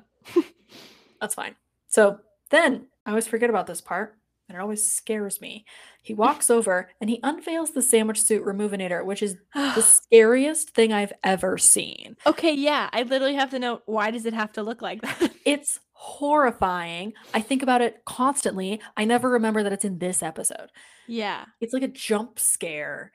[1.21, 1.55] That's fine.
[1.89, 2.19] So
[2.51, 4.17] then I always forget about this part,
[4.49, 5.65] and it always scares me.
[6.03, 10.93] He walks over and he unveils the sandwich suit removinator, which is the scariest thing
[10.93, 12.17] I've ever seen.
[12.27, 12.91] okay, yeah.
[12.93, 15.33] I literally have to know why does it have to look like that?
[15.45, 17.13] It's horrifying.
[17.35, 18.81] I think about it constantly.
[18.97, 20.71] I never remember that it's in this episode.
[21.07, 21.45] yeah.
[21.61, 23.13] It's like a jump scare.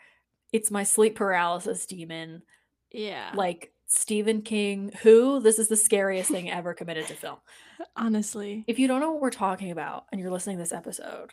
[0.54, 2.44] It's my sleep paralysis demon.
[2.92, 3.32] Yeah.
[3.36, 7.38] Like Stephen King, who this is the scariest thing ever committed to film.
[7.96, 8.64] honestly.
[8.68, 11.32] If you don't know what we're talking about and you're listening to this episode,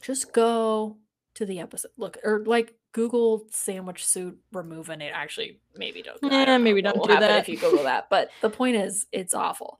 [0.00, 0.96] just go
[1.34, 1.90] to the episode.
[1.96, 5.12] Look, or like Google sandwich suit removing it.
[5.14, 6.18] Actually, maybe don't.
[6.24, 7.40] I Nah, don't maybe don't do that.
[7.40, 8.06] if you Google that.
[8.10, 9.78] But the point is, it's awful.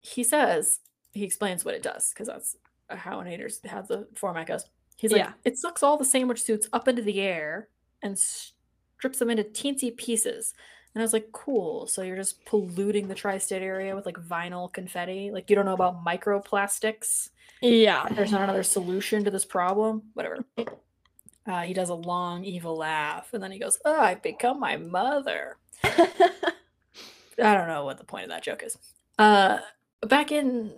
[0.00, 0.80] He says
[1.12, 2.56] he explains what it does because that's
[2.88, 4.64] how Naders how the format goes.
[4.96, 5.32] He's like, Yeah.
[5.44, 7.68] it sucks all the sandwich suits up into the air
[8.02, 10.54] and strips them into teensy pieces.
[10.94, 11.86] And I was like, cool.
[11.86, 15.30] So you're just polluting the tri state area with like vinyl confetti.
[15.32, 17.30] Like, you don't know about microplastics.
[17.60, 18.08] Yeah.
[18.10, 20.02] There's not another solution to this problem.
[20.14, 20.44] Whatever.
[21.46, 23.32] Uh, he does a long, evil laugh.
[23.32, 25.56] And then he goes, Oh, I've become my mother.
[25.84, 28.76] I don't know what the point of that joke is.
[29.18, 29.58] Uh,
[30.06, 30.72] back in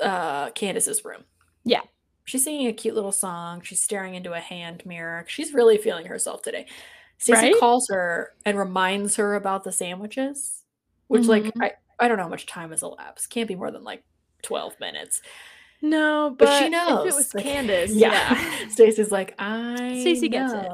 [0.00, 1.24] uh, Candace's room.
[1.64, 1.82] Yeah.
[2.24, 3.60] She's singing a cute little song.
[3.62, 5.24] She's staring into a hand mirror.
[5.28, 6.66] She's really feeling herself today.
[7.20, 7.54] Stacy Right?
[7.60, 10.64] calls her and reminds her about the sandwiches,
[11.08, 11.62] which, like, Mhm.
[11.62, 13.30] I, I don't know how much time has elapsed.
[13.30, 14.02] Can't be more than like
[14.42, 15.20] 12 minutes.
[15.82, 17.06] no, but, But, she If knows.
[17.12, 18.10] it was like- Candace, yeah.
[18.34, 18.68] yeah.
[18.68, 20.68] Stacy's like, I Stacy gets it.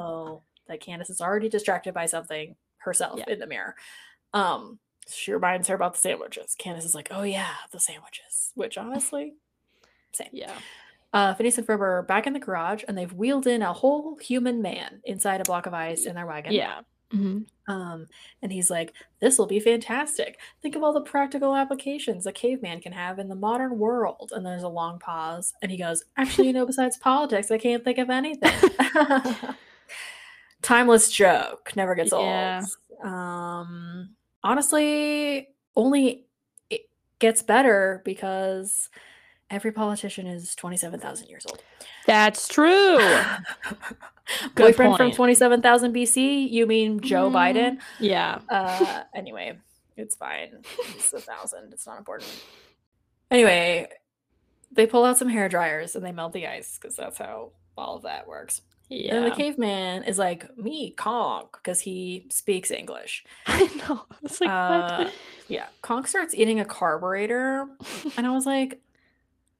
[0.68, 3.32] that Candace is already distracted by something herself Yeah.
[3.34, 3.74] in the mirror.
[4.34, 4.78] Um,
[5.08, 6.54] she reminds her about the sandwiches.
[6.56, 8.50] Candace is like, oh yeah, the sandwiches.
[8.54, 9.34] Which honestly,
[10.12, 10.30] same.
[10.32, 10.56] Yeah.
[11.12, 14.16] Uh, Phineas and Ferb are back in the garage, and they've wheeled in a whole
[14.16, 16.52] human man inside a block of ice in their wagon.
[16.52, 16.80] Yeah.
[17.10, 17.38] hmm
[17.68, 18.06] Um,
[18.42, 20.38] and he's like, This will be fantastic.
[20.62, 24.32] Think of all the practical applications a caveman can have in the modern world.
[24.34, 27.82] And there's a long pause, and he goes, Actually, you know, besides politics, I can't
[27.84, 28.52] think of anything.
[30.62, 32.62] Timeless joke, never gets Yeah.
[32.62, 33.06] old.
[33.12, 36.26] Um, honestly, only
[36.70, 36.88] it
[37.18, 38.88] gets better because
[39.50, 41.62] every politician is 27,000 years old.
[42.06, 42.98] That's true.
[44.56, 46.50] Boyfriend from 27,000 BC?
[46.50, 47.32] You mean Joe Mm.
[47.32, 47.78] Biden?
[48.00, 48.40] Yeah.
[48.48, 49.58] Uh, anyway,
[49.96, 50.62] it's fine.
[50.96, 51.72] It's a thousand.
[51.72, 52.30] It's not important.
[53.30, 53.88] Anyway,
[54.72, 57.96] they pull out some hair dryers and they melt the ice because that's how all
[57.96, 58.62] of that works.
[58.88, 59.16] Yeah.
[59.16, 63.24] And the caveman is like, me, Conk, because he speaks English.
[63.46, 64.02] I know.
[64.22, 65.12] It's like Uh, what?
[65.48, 65.66] yeah.
[65.82, 67.66] Conk starts eating a carburetor.
[68.16, 68.80] And I was like,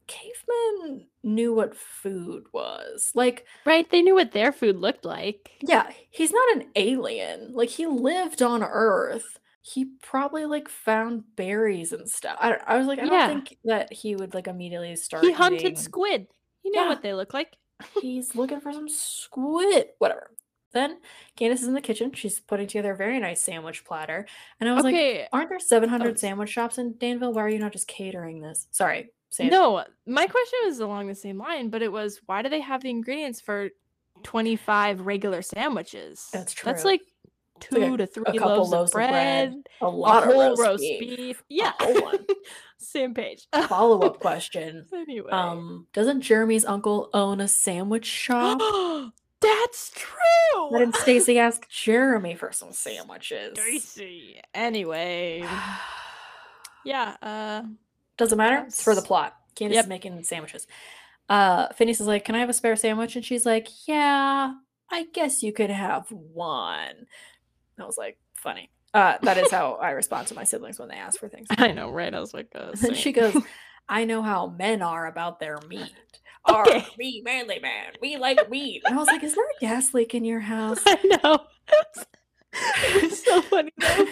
[0.07, 3.11] cavemen knew what food was.
[3.14, 5.51] Like, Right, they knew what their food looked like.
[5.61, 7.53] yeah, he's not an alien.
[7.53, 9.38] Like, he lived on Earth.
[9.62, 12.38] He probably like found berries and stuff.
[12.40, 13.27] I, I was like, I Yeah.
[13.29, 15.25] don't think that he would like immediately start.
[15.25, 16.29] He hunted eating- squid.
[16.62, 16.88] You know Yeah.
[16.88, 17.57] what they look like.
[18.01, 19.88] He's looking for some squid.
[19.99, 20.31] Whatever.
[20.73, 20.99] Then
[21.37, 22.12] Candace is in the kitchen.
[22.12, 24.27] She's putting together a very nice sandwich platter.
[24.61, 27.33] And I was like, aren't there 700 s- sandwich shops in Danville?
[27.33, 28.66] Why are you not just catering this?
[28.71, 29.09] Sorry.
[29.41, 32.83] No, my question was along the same line, but it was why do they have
[32.83, 33.71] the ingredients for
[34.23, 36.29] 25 regular sandwiches?
[36.33, 36.71] That's true.
[36.73, 37.03] That's like
[37.61, 40.49] two like a- to three couple loaves, loaves of bread, A a lot of whole
[40.51, 41.17] roast, roast beef.
[41.17, 41.43] beef.
[41.49, 41.73] Yeah.
[42.79, 43.47] Same page.
[43.69, 44.87] Follow up question.
[44.95, 45.31] anyway.
[45.31, 48.59] Um, doesn't Jeremy's uncle own a sandwich shop?
[49.41, 50.69] That's true.
[50.71, 53.59] Why didn't Stacy ask Jeremy for some sandwiches?
[53.59, 54.41] Stacy.
[54.55, 55.45] Anyway.
[56.85, 57.62] Yeah, uh
[58.17, 58.65] Doesn't matter.
[58.67, 59.37] It's for the plot.
[59.55, 59.85] Candace Yep.
[59.85, 60.67] is making sandwiches.
[61.29, 64.55] Uh, Phineas is like, "Can I have a spare sandwich?" And she's like, "Yeah,
[64.91, 69.75] I guess you could have one." And I was like, "Funny." Uh, that is how
[69.75, 71.49] I respond to my siblings when they ask for things.
[71.59, 72.15] I know, right?
[72.15, 73.37] I was like, uh, And she goes,
[73.89, 75.93] "I know how men are about their meat.
[76.45, 76.87] Are Okay.
[76.99, 77.93] we manly man?
[78.01, 80.81] We like meat." And I was like, "Is there a gas leak in your house?
[80.87, 81.39] I know.
[82.85, 84.07] it's so funny though.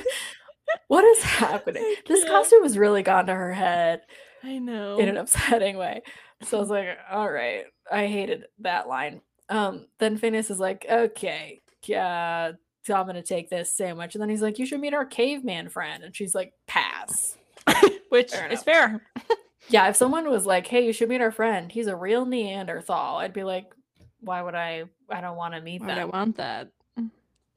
[0.89, 4.03] What is happening?" This costume has really gone to her head.
[4.43, 4.99] I know.
[4.99, 6.03] in an upsetting way.
[6.43, 7.65] So I was like, all right.
[7.91, 9.21] I hated that line.
[9.49, 14.15] Um, then Phineas is like, okay, yeah, so I'm gonna take this sandwich.
[14.15, 16.05] And then he's like, you should meet our caveman friend.
[16.05, 17.37] And she's like, pass.
[18.11, 19.03] Which Fair is fair.
[19.71, 23.17] Yeah, if someone was like, hey, you should meet our friend, he's a real Neanderthal,
[23.17, 23.73] I'd be like,
[24.21, 24.85] why would I?
[25.09, 26.69] I don't want to meet Why would I want that?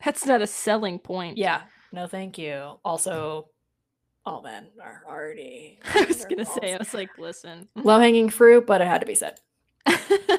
[0.06, 1.38] That's not a selling point.
[1.38, 2.80] Yeah, no, thank you.
[2.84, 3.50] Also,
[4.26, 5.80] all men are already.
[5.94, 7.68] I was gonna say, I was like, listen.
[7.76, 9.40] low hanging fruit, but it had to be said.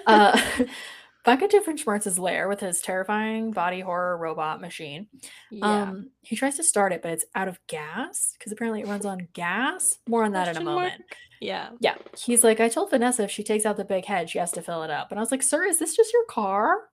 [0.07, 0.41] Uh,
[1.23, 5.07] back at Doofenshmirtz's lair with his terrifying body horror robot machine.
[5.51, 5.83] yeah.
[5.83, 9.05] Um, he tries to start it, but it's out of gas because apparently it runs
[9.05, 9.99] on gas.
[10.09, 10.95] More on that in a moment.
[10.99, 11.19] mark?
[11.41, 11.71] Yeah.
[11.81, 14.51] Yeah, he's like, I told Vanessa if she takes out the big head, she has
[14.53, 15.11] to fill it up.
[15.11, 16.89] And I was like, Sir, is this just your car?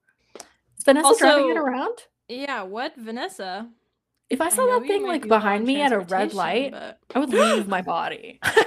[0.76, 1.98] Is Vanessa driving it around?
[2.28, 2.62] Yeah.
[2.62, 3.70] What, Vanessa?
[4.28, 6.72] If I I saw know that thing like be behind me at a red light,
[6.72, 8.38] but- I would leave my body.
[8.42, 8.64] I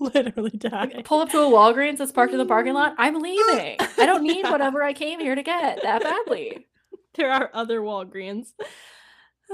[0.00, 1.02] would literally die.
[1.04, 2.94] Pull up to a Walgreens that's parked in the parking lot.
[2.98, 3.76] I'm leaving.
[3.98, 6.66] I don't need whatever I came here to get that badly.
[7.16, 8.48] There are other Walgreens.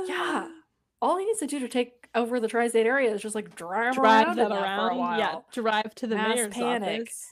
[0.09, 0.49] Yeah.
[1.03, 3.95] All he needs to do to take over the tri-state area is just like drive,
[3.97, 4.89] drive around that around.
[4.89, 5.19] for a while.
[5.19, 7.01] Yeah, drive to the Mass mayor's panic.
[7.03, 7.31] office.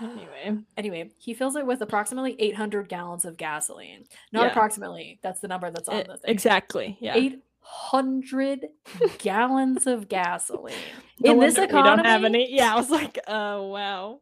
[0.00, 4.04] Anyway, Anyway, he fills it with approximately 800 gallons of gasoline.
[4.32, 4.50] Not Yeah.
[4.50, 5.18] approximately.
[5.22, 6.30] That's the number that's on it- the thing.
[6.30, 6.96] exactly.
[7.00, 7.14] Yeah.
[7.16, 8.68] 800
[9.18, 10.74] gallons of gasoline.
[11.20, 12.52] No In this wonder we don't have any.
[12.54, 14.20] Yeah, I was like, oh wow.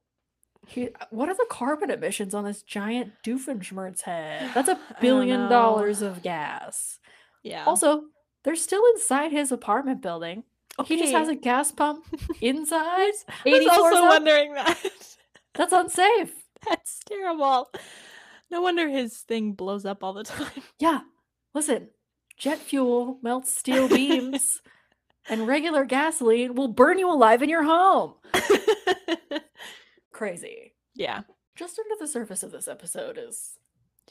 [0.66, 4.50] he- what are the carbon emissions on this giant Doofenshmirtz head?
[4.54, 6.98] That's a billion dollars of gas.
[7.42, 7.64] Yeah.
[7.64, 8.04] Also,
[8.44, 10.44] they're still inside his apartment building.
[10.86, 12.04] He just has a gas pump
[12.40, 13.12] inside.
[13.44, 14.78] I was also wondering that.
[15.54, 16.32] That's unsafe.
[16.68, 17.70] That's terrible.
[18.50, 20.62] No wonder his thing blows up all the time.
[20.78, 21.00] Yeah.
[21.54, 21.88] Listen,
[22.36, 24.60] jet fuel melts steel beams,
[25.28, 28.14] and regular gasoline will burn you alive in your home.
[30.12, 30.74] Crazy.
[30.94, 31.22] yeah.
[31.56, 33.58] Just under the surface of this episode is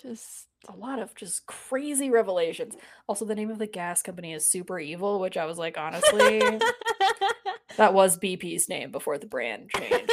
[0.01, 2.75] Just a lot of just crazy revelations.
[3.07, 6.39] Also, the name of the gas company is Super Evil, which I was like, honestly,
[7.77, 10.09] that was BP's name before the brand change.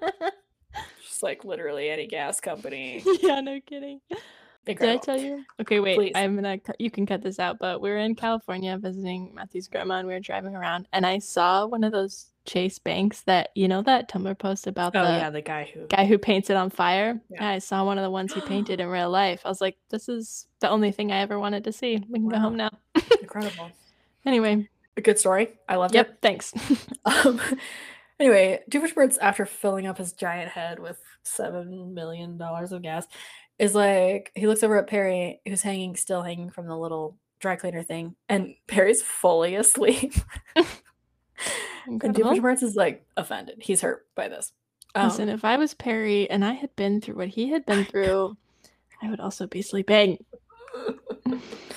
[1.02, 3.02] Just like literally any gas company.
[3.22, 4.00] yeah, no kidding.
[4.66, 5.44] Did I tell you?
[5.60, 5.96] Okay, wait.
[5.96, 6.12] Please.
[6.14, 6.58] I'm gonna.
[6.78, 7.58] You can cut this out.
[7.58, 11.18] But we were in California visiting Matthew's grandma, and we were driving around, and I
[11.18, 15.10] saw one of those Chase banks that you know that Tumblr post about Oh the
[15.10, 17.20] yeah, the guy who guy who paints it on fire.
[17.30, 17.36] Yeah.
[17.38, 19.42] And I saw one of the ones he painted in real life.
[19.44, 22.02] I was like, this is the only thing I ever wanted to see.
[22.08, 22.70] We can go home now.
[23.20, 23.70] incredible.
[24.24, 25.50] Anyway, A good story.
[25.68, 25.98] I loved it.
[25.98, 26.20] yep.
[26.22, 26.52] Thanks.
[27.04, 27.40] Um,
[28.20, 33.06] anyway, Doofenshmirtz, after filling up his giant head with seven million dollars of gas,
[33.58, 37.56] is like he looks over at Perry, who's hanging, still hanging from the little dry
[37.56, 40.14] cleaner thing, and Perry's fully asleep.
[41.86, 42.00] and.
[42.00, 43.56] Doofenshmirtz is like offended.
[43.60, 44.52] He's hurt by this.
[44.94, 47.84] Um, Listen, if I was Perry and I had been through what he had been
[47.84, 48.36] through,
[49.02, 50.24] I would also be sleeping.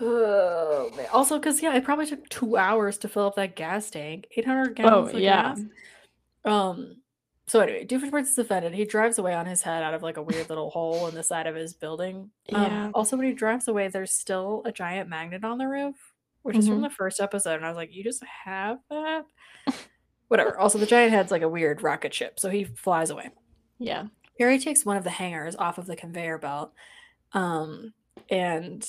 [0.00, 1.06] oh, man.
[1.12, 4.26] Also, because yeah, it probably took two hours to fill up that gas tank.
[4.36, 5.54] Eight hundred gallons Oh of yeah.
[5.54, 5.60] gas.
[6.44, 6.96] Um.
[7.48, 8.72] So anyway, Doofenshmirtz is offended.
[8.72, 11.22] He drives away on his head out of like a weird little hole in the
[11.22, 12.30] side of his building.
[12.52, 12.90] Um, Yeah.
[12.94, 15.96] Also, when he drives away, there's still a giant magnet on the roof,
[16.42, 16.84] which is from Mhm.
[16.84, 17.56] the first episode.
[17.56, 19.26] And I was like, you just have that.
[20.28, 20.56] Whatever.
[20.58, 23.30] Also, the giant head's like a weird rocket ship, so he flies away.
[23.78, 24.06] Yeah.
[24.38, 26.72] Perry takes one of the hangers off of the conveyor belt.
[27.32, 27.92] Um,
[28.30, 28.88] and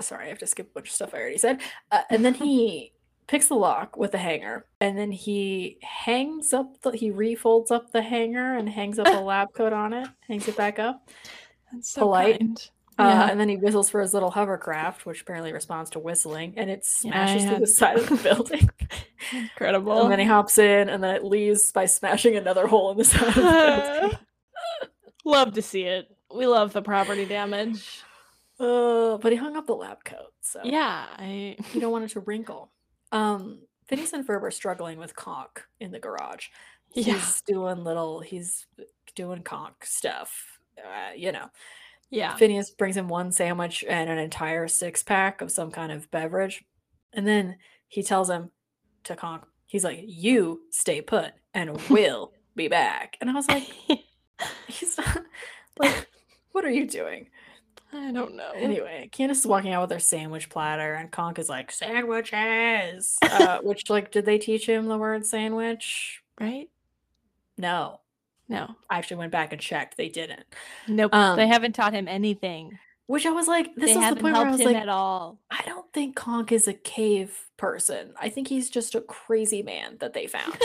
[0.00, 1.60] sorry, I have to skip a bunch of stuff I already said.
[1.90, 2.92] Uh, and then he
[3.26, 7.90] picks the lock with the hanger, and then he hangs up the he refolds up
[7.92, 11.08] the hanger and hangs up a lab coat on it, hangs it back up.
[11.72, 12.38] That's so Polite.
[12.38, 12.70] kind.
[12.96, 13.28] Uh, Yeah.
[13.30, 16.84] and then he whistles for his little hovercraft, which apparently responds to whistling, and it
[17.02, 18.68] Yeah, smashes through the side of the building.
[19.32, 20.02] Incredible.
[20.02, 23.04] and then he hops in, and then it leaves by smashing another hole in the
[23.04, 24.18] side of the building.
[25.24, 26.06] love to see it.
[26.32, 28.02] We love the property damage.
[28.60, 32.10] Uh, but he hung up the lab coat, so Yeah, I you don't want it
[32.10, 32.70] to wrinkle.
[33.12, 36.48] Um, Phineas and Ferb are struggling with conch in the garage.
[36.94, 37.14] Yeah.
[37.14, 38.66] He's doing little, he's
[39.16, 41.50] doing conch stuff, uh, you know.
[42.10, 42.36] yeah.
[42.36, 46.64] Phineas brings him one sandwich and an entire six pack of some kind of beverage.
[47.12, 47.56] And then
[47.88, 48.50] he tells him
[49.04, 53.16] to conch, he's like, You stay put and we'll be back.
[53.20, 53.64] And I was like,
[54.68, 55.24] He's not
[55.78, 56.08] like,
[56.52, 57.28] what are you doing?
[57.94, 58.50] I don't know.
[58.54, 63.16] Anyway, Candace is walking out with her sandwich platter, and Conk is like, Sandwiches.
[63.22, 66.20] Uh, which, like, did they teach him the word sandwich?
[66.40, 66.68] right?
[67.56, 68.00] No.
[68.48, 68.74] No.
[68.90, 69.96] I actually went back and checked.
[69.96, 70.44] They didn't.
[70.88, 71.12] Nope.
[71.12, 72.78] they Um, haven't taught him anything.
[73.06, 74.88] Which I was like, this they is the point where I was him like, at
[74.88, 75.38] all.
[75.50, 78.14] I don't think Conk is a cave person.
[78.20, 80.56] I think he's just a crazy man that they found.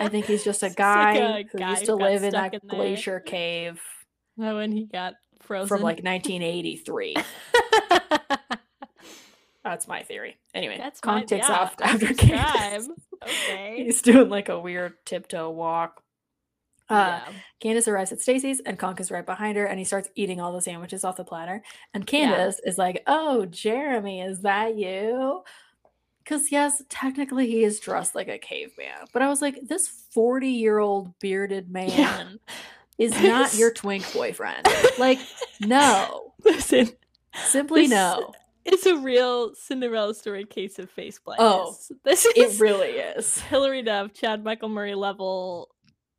[0.00, 2.54] I think he's just a guy like a who guy used to live in that
[2.54, 3.80] in glacier cave
[4.38, 7.16] Oh, when he got frozen from like 1983.
[9.64, 10.36] That's my theory.
[10.52, 12.12] Anyway, That's Conk my- takes yeah, off after.
[12.14, 12.88] Candace.
[13.22, 13.82] okay.
[13.84, 16.02] He's doing like a weird tiptoe walk.
[16.90, 17.32] Uh, yeah.
[17.60, 20.52] Candace arrives at Stacy's and Conk is right behind her and he starts eating all
[20.52, 21.62] the sandwiches off the platter.
[21.94, 22.26] And Yeah.
[22.28, 25.42] Candace is like, Oh, Jeremy, is that you?
[26.22, 29.06] Because, yes, technically he is dressed like a caveman.
[29.14, 32.38] But I was like, This 40 year old bearded man
[32.98, 34.66] is not your twink boyfriend.
[34.98, 35.18] Like,
[35.60, 36.32] no.
[36.44, 36.90] Listen,
[37.34, 38.32] Simply no.
[38.64, 41.90] it's a real Cinderella story case of face blindness.
[41.90, 43.40] Oh, this is it really is.
[43.40, 45.74] Hilary Duff, Chad Michael Murray level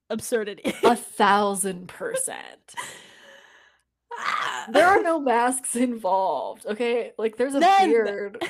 [0.09, 0.73] absurdity.
[0.83, 2.73] A thousand percent.
[4.17, 4.67] Ah.
[4.71, 6.65] There are no masks involved.
[6.65, 7.11] Okay.
[7.17, 7.89] Like, there's a None.
[7.89, 8.43] beard.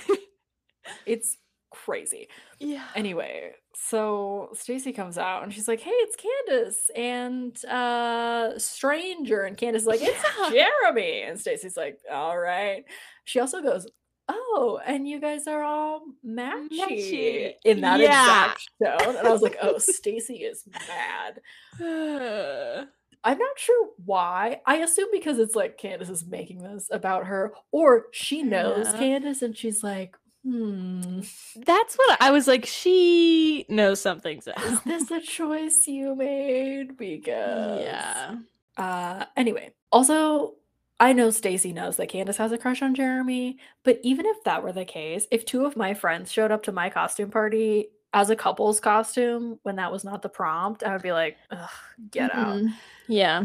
[1.05, 1.37] It's
[1.71, 2.29] crazy.
[2.59, 2.83] yeah.
[2.95, 9.57] Anyway, so Stacy comes out and she's like, "Hey, it's Candace and uh stranger." And
[9.57, 10.65] Candace is like, "It's Yeah.
[10.83, 12.83] Jeremy." And Stacy's like, "All right."
[13.25, 13.87] She also goes,
[14.29, 17.53] "Oh, and you guys are all matchy, Matchy.
[17.65, 18.51] in that Yeah.
[18.53, 18.69] exact
[19.05, 21.41] tone." And I was like, "Oh, Stacy is mad."
[23.27, 24.61] I'm not sure why.
[24.67, 28.99] I assume because it's like Candace is making this about her, or she knows Yeah.
[28.99, 31.21] Candace and she's like, "Hmm."
[31.55, 32.65] That's what I was like.
[32.65, 34.57] She knows something's up.
[34.65, 36.97] is this a choice you made?
[36.97, 38.35] Because yeah.
[38.77, 40.55] Uh anyway, also
[40.99, 44.63] I know Stacy knows that Candace has a crush on Jeremy, but even if that
[44.63, 48.29] were the case, if two of my friends showed up to my costume party as
[48.29, 51.69] a couple's costume when that was not the prompt, I would be like, Ugh,
[52.11, 52.55] get out.
[52.57, 52.73] Mhm.
[53.07, 53.43] Yeah.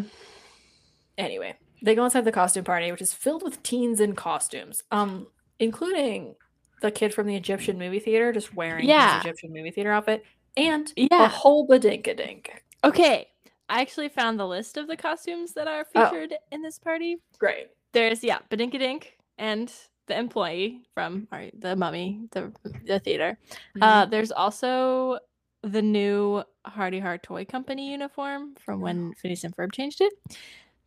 [1.18, 5.26] Anyway, they go inside the costume party, which is filled with teens in costumes, um,
[5.58, 6.34] including
[6.80, 9.16] the kid from the Egyptian movie theater just wearing Yeah.
[9.18, 10.24] his Egyptian movie theater outfit,
[10.56, 11.28] and a Yeah.
[11.28, 12.62] whole badink-a-dink.
[12.84, 13.28] Okay.
[13.68, 16.10] I actually found the list of the costumes that are Oh.
[16.10, 17.18] featured in this party.
[17.38, 17.68] Great.
[17.92, 19.04] There's yeah, Badinkadink
[19.38, 19.72] and
[20.06, 22.52] the employee from our, the mummy, the
[22.84, 23.38] the theater.
[23.80, 24.10] Uh, Mm-hmm.
[24.10, 25.18] there's also
[25.62, 30.12] the new Hardy Heart Toy Company uniform from when Phineas and Ferb changed it.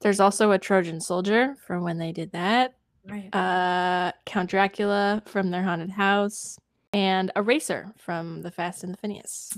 [0.02, 2.74] There's also a Trojan soldier from when they did that.
[3.10, 3.34] Right.
[3.36, 6.58] Uh, Count Dracula from their haunted house,
[6.92, 9.52] and a racer from the Fast and the Phineas.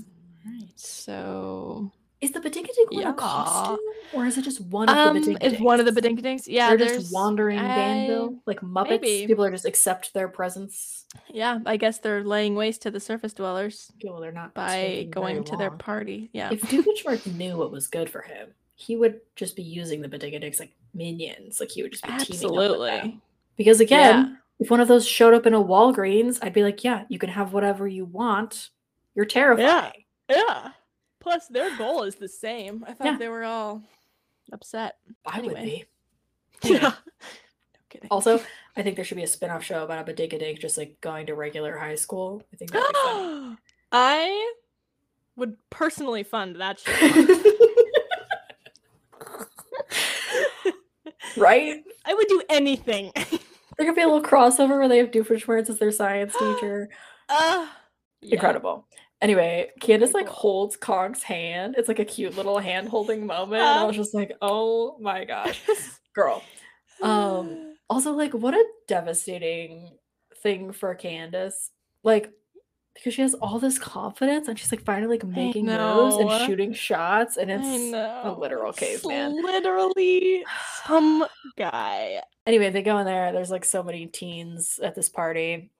[0.46, 0.68] Right.
[0.76, 3.78] So Is the Badink-a-Dink one a costume,
[4.12, 5.54] or is it just one of um, the Badink-a-Dinks?
[5.54, 6.44] it's one of the Badinkadinks.
[6.46, 9.00] Yeah, They're just wandering Danville, I- like Muppets.
[9.02, 9.26] maybe.
[9.26, 11.04] People are just accept their presence.
[11.28, 15.44] Yeah, I guess they're laying waste to the surface dwellers Well, they're not by going
[15.44, 16.30] to their party.
[16.32, 16.50] Yeah.
[16.52, 20.60] If Doofenshmirtz knew what was good for him, he would just be using the Badink-a-Dinks
[20.60, 21.58] like minions.
[21.60, 23.00] Like he would just be teaming up with them.
[23.00, 23.20] Absolutely.
[23.56, 24.36] Because again, Yeah.
[24.60, 27.30] if one of those showed up in a Walgreens, I'd be like, yeah, you can
[27.30, 28.70] have whatever you want.
[29.14, 29.92] You're terrifying.
[30.28, 30.36] Yeah.
[30.36, 30.70] Yeah.
[31.20, 32.84] Plus, their goal is the same.
[32.86, 33.16] I thought Yeah.
[33.18, 33.82] they were all
[34.52, 34.96] upset.
[35.24, 35.86] I would Anyway.
[36.62, 36.68] be.
[36.72, 36.80] Yeah.
[36.80, 36.92] no
[37.90, 38.08] kidding.
[38.10, 38.40] Also,
[38.76, 41.34] I think there should be a spin-off show about a Badink-a-Dink just like going to
[41.34, 42.42] regular high school.
[42.52, 43.58] I think that'd be fun.
[43.92, 44.54] I
[45.36, 46.92] would personally fund that show.
[51.36, 51.82] right?
[52.04, 53.12] I would do anything.
[53.76, 56.88] There could be a little crossover where they have Doofenshmirtz as their science teacher.
[57.28, 57.66] uh,
[58.22, 58.34] yeah.
[58.34, 58.86] Incredible.
[59.22, 61.74] Anyway, Candace like holds Conk's hand.
[61.78, 63.62] It's like a cute little hand holding moment.
[63.62, 65.60] and I was just like, oh my gosh,
[66.14, 66.42] girl.
[67.02, 69.90] Um, also, like, what a devastating
[70.42, 71.70] thing for Candace.
[72.02, 72.30] Like,
[72.96, 76.72] because she has all this confidence and she's like finally like making moves and shooting
[76.72, 79.42] shots, and it's a literal caveman.
[79.42, 80.44] Literally
[80.84, 81.26] some
[81.56, 82.22] guy.
[82.46, 83.32] Anyway, they go in there.
[83.32, 85.70] There's like so many teens at this party.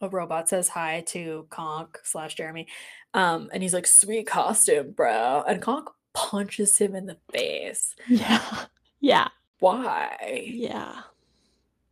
[0.00, 2.66] A robot says hi to Conk slash Jeremy.
[3.14, 5.44] Um, and he's like, sweet costume, bro.
[5.46, 7.94] And Conk punches him in the face.
[8.08, 8.42] Yeah.
[9.00, 9.28] Yeah.
[9.58, 10.46] Why?
[10.46, 11.02] Yeah.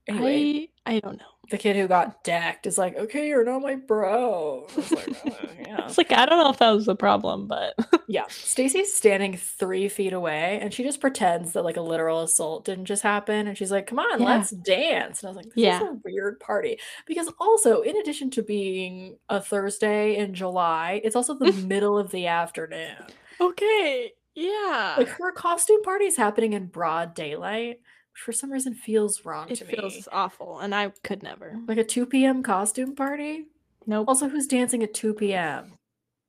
[0.09, 1.25] Anyway, I I don't know.
[1.53, 4.67] The kid who got decked is like, okay, you're not my bro.
[4.73, 5.31] I was like, "Uh,
[5.61, 5.87] yeah.
[5.87, 7.75] It's like I don't know if that was the problem, but
[8.09, 8.25] Yeah.
[8.29, 12.87] Stacy's standing three feet away and she just pretends that like a literal assault didn't
[12.87, 13.47] just happen.
[13.47, 14.27] And she's like, come on, Yeah.
[14.27, 15.23] let's dance.
[15.23, 15.77] And I was like, this Yeah.
[15.77, 16.79] is a weird party.
[17.07, 22.11] Because also, in addition to being a Thursday in July, it's also the middle of
[22.11, 22.97] the afternoon.
[23.41, 24.13] okay.
[24.35, 24.95] Yeah.
[24.97, 27.81] Like her costume party is happening in broad daylight,
[28.15, 30.05] for some reason feels wrong it to feels me.
[30.13, 31.59] awful, and I could never.
[31.67, 32.43] Like a 2 p.m.
[32.43, 33.47] costume party?
[33.87, 34.09] Nope.
[34.09, 35.73] Also, who's dancing at 2 p.m.?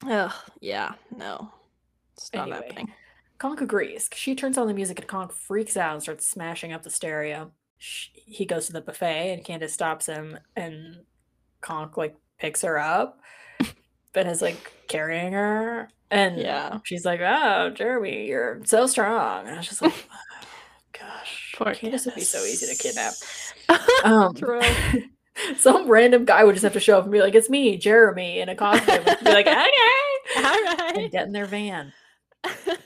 [0.08, 0.34] Ugh.
[0.60, 0.94] Yeah.
[1.16, 1.52] No.
[2.18, 2.68] It's not Anyway.
[2.68, 2.94] happening.
[3.38, 4.10] Conk agrees.
[4.14, 7.52] She turns on the music and Conk freaks out and starts smashing up the stereo.
[7.78, 11.02] Sh he goes to the buffet and Candace stops him and
[11.62, 13.20] Conk like picks her up
[14.16, 15.90] and is like carrying her.
[16.12, 16.80] And Yeah.
[16.84, 19.46] she's like, Oh, Jeremy, you're so strong.
[19.48, 20.16] And I was just like, "Oh,
[21.08, 23.14] Gosh, Poor Candace would be so easy to kidnap.
[24.04, 24.62] Um, True.
[25.58, 28.40] some random guy would just have to show up and be like, It's me, Jeremy,
[28.40, 29.04] in a costume.
[29.06, 29.68] and be like, Okay.
[30.38, 31.92] All And get in their van.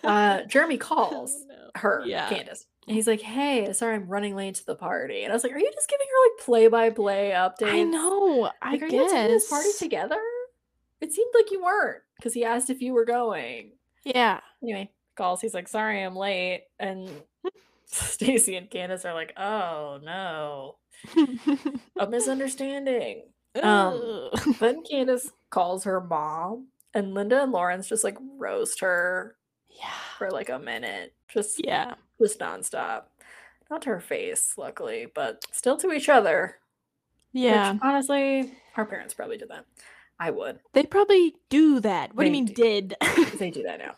[0.04, 1.70] Uh, Jeremy calls Oh, no.
[1.76, 2.30] her, Yeah.
[2.30, 2.66] Candace.
[2.88, 5.52] And he's like, "Hey, sorry, I'm running late to the party." And I was like,
[5.52, 8.50] "Are you just giving her like play-by-play updates?" I know.
[8.62, 8.94] I Like, are guess.
[8.94, 10.22] you attending this party together?
[11.02, 13.74] It seemed like you weren't, because he asked if you were going.
[14.06, 14.40] Yeah.
[14.64, 15.42] Anyway, calls.
[15.42, 17.10] He's like, "Sorry, I'm late." And
[17.88, 20.76] Stacy and Candace are like, "Oh no,
[21.98, 23.24] a misunderstanding."
[23.62, 24.30] Um,
[24.60, 29.36] Then Candace calls her mom, and Linda and Lawrence just like roast her
[29.70, 29.90] yeah.
[30.18, 31.96] for like a minute, just Yeah.
[32.22, 33.04] just nonstop.
[33.70, 36.58] Not to her face, luckily, but still to each other.
[37.34, 37.74] Yeah.
[37.74, 39.66] Which, honestly, our parents probably did that.
[40.20, 40.60] I would.
[40.74, 42.16] They probably do that.
[42.16, 42.54] What do you mean do.
[42.54, 42.96] did?
[43.38, 43.96] They do that now.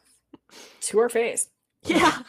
[0.82, 1.50] To her face.
[1.86, 2.24] yeah.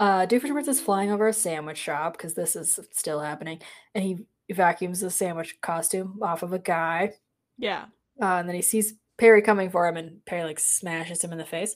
[0.00, 3.60] Uh, Doofenshmirtz is flying over a sandwich shop because this is still happening,
[3.94, 7.12] and he vacuums the sandwich costume off of a guy.
[7.58, 7.84] yeah.
[8.20, 11.38] Uh, and then he sees Perry coming for him, and Perry like smashes him in
[11.38, 11.74] the face.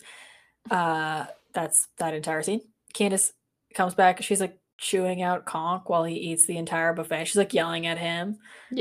[0.70, 2.60] Uh, that's that entire scene.
[2.92, 3.32] Candace
[3.74, 4.22] comes back.
[4.22, 7.26] She's like chewing out Conk while he eats the entire buffet.
[7.26, 8.38] She's like yelling at him.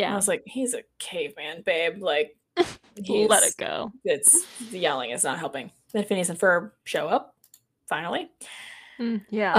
[0.08, 2.02] And I was like, he's a caveman, babe.
[2.02, 2.36] Like,
[3.30, 3.92] Let it go.
[4.06, 5.72] It's the yelling is not helping.
[5.94, 7.36] Then Phineas and Ferb show up.
[7.90, 8.30] Finally,
[9.04, 9.54] Mm, yeah.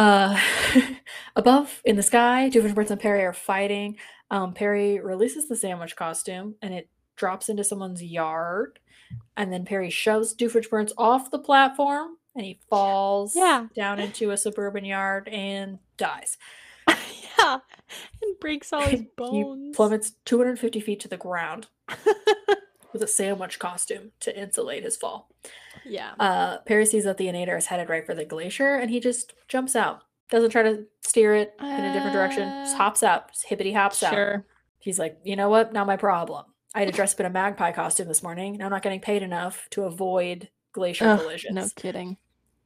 [0.75, 0.81] uh,
[1.37, 3.97] above in the sky, Doofenshmirtz and Perry are fighting.
[4.31, 8.79] Um, Perry releases the sandwich costume and it drops into someone's yard.
[9.37, 13.67] And then Perry shoves Doofenshmirtz off the platform and he falls Yeah.
[13.77, 16.37] down into a suburban yard and dies.
[16.89, 17.59] yeah.
[18.23, 19.77] And breaks all his he bones.
[19.77, 21.69] plummets 250 feet to the ground
[22.95, 25.29] with a sandwich costume to insulate his fall.
[25.85, 26.13] yeah.
[26.19, 29.35] Uh, Perry sees that the Inator is headed right for the glacier and he just
[29.49, 30.01] jumps out.
[30.31, 32.49] Doesn't try to steer it in a different direction.
[32.65, 33.29] Just Uh, hops out.
[33.33, 34.15] Just hippity hops out.
[34.15, 34.47] Sure.
[34.79, 35.75] He's like, you know what?
[35.75, 36.47] Not my problem.
[36.75, 38.55] I had to dress up in a magpie costume this morning.
[38.55, 41.55] and I'm not getting paid enough to avoid glacier Ugh, collisions.
[41.55, 42.17] no kidding.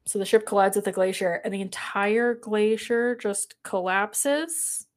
[0.05, 4.87] So the ship collides with the glacier, and the entire glacier just collapses,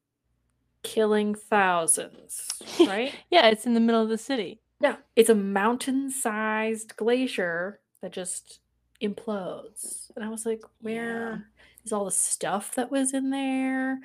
[0.81, 2.47] killing thousands.
[2.79, 3.13] Right?
[3.29, 4.59] Yeah, it's in the middle of the city.
[4.83, 4.97] Yeah.
[5.15, 8.59] It's a mountain sized glacier that just
[9.01, 10.11] implodes.
[10.15, 11.47] And I was like, where
[11.85, 13.99] is all the stuff that was in there?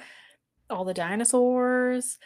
[0.71, 2.19] All the dinosaurs?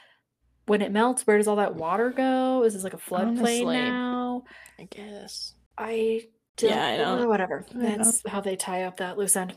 [0.67, 2.63] When it melts, where does all that water go?
[2.63, 3.77] Is this like a floodplain Honestly.
[3.79, 4.45] now?
[4.79, 5.55] I guess.
[5.77, 6.27] I
[6.57, 6.87] don't, Yeah,
[7.19, 7.67] I uh, whatever.
[7.71, 9.55] I don't- That's how they tie up that loose end.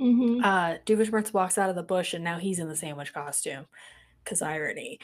[0.00, 0.42] Mm-hmm.
[0.42, 3.66] Uh, Doofenshmirtz walks out of the bush and now he's in the sandwich costume.
[4.24, 4.98] Cause irony.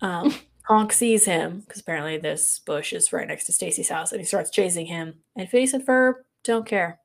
[0.00, 0.32] Um,
[0.68, 4.26] Conk sees him because apparently this bush is right next to Stacy's house and he
[4.26, 5.14] starts chasing him.
[5.36, 6.98] And Phineas and Ferb don't care.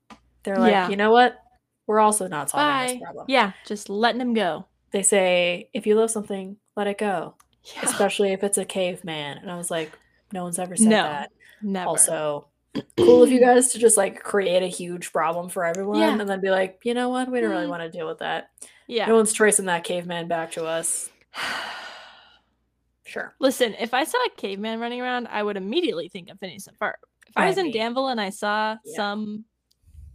[0.43, 0.89] They're like, Yeah.
[0.89, 1.37] you know what?
[1.87, 2.93] We're also not solving Bye.
[2.93, 3.25] this problem.
[3.27, 4.65] Yeah, just letting him go.
[4.91, 7.35] They say, if you love something, let it go,
[7.75, 7.81] Yeah.
[7.83, 9.37] especially if it's a caveman.
[9.37, 9.91] And I was like,
[10.33, 11.31] no one's ever said No, that.
[11.61, 11.87] Never.
[11.87, 12.47] Also,
[12.97, 16.17] cool of you guys to just like create a huge problem for everyone Yeah.
[16.19, 17.29] and then be like, you know what?
[17.29, 17.69] We don't really Mm.
[17.69, 18.49] want to deal with that.
[18.87, 19.05] yeah.
[19.05, 21.09] No one's tracing that caveman back to us.
[23.11, 23.35] Sure.
[23.39, 26.79] Listen, if I saw a caveman running around, I would immediately think of Phineas and
[26.79, 26.93] Ferb.
[27.27, 28.95] If I was in Danville and I saw yeah.
[28.95, 29.43] some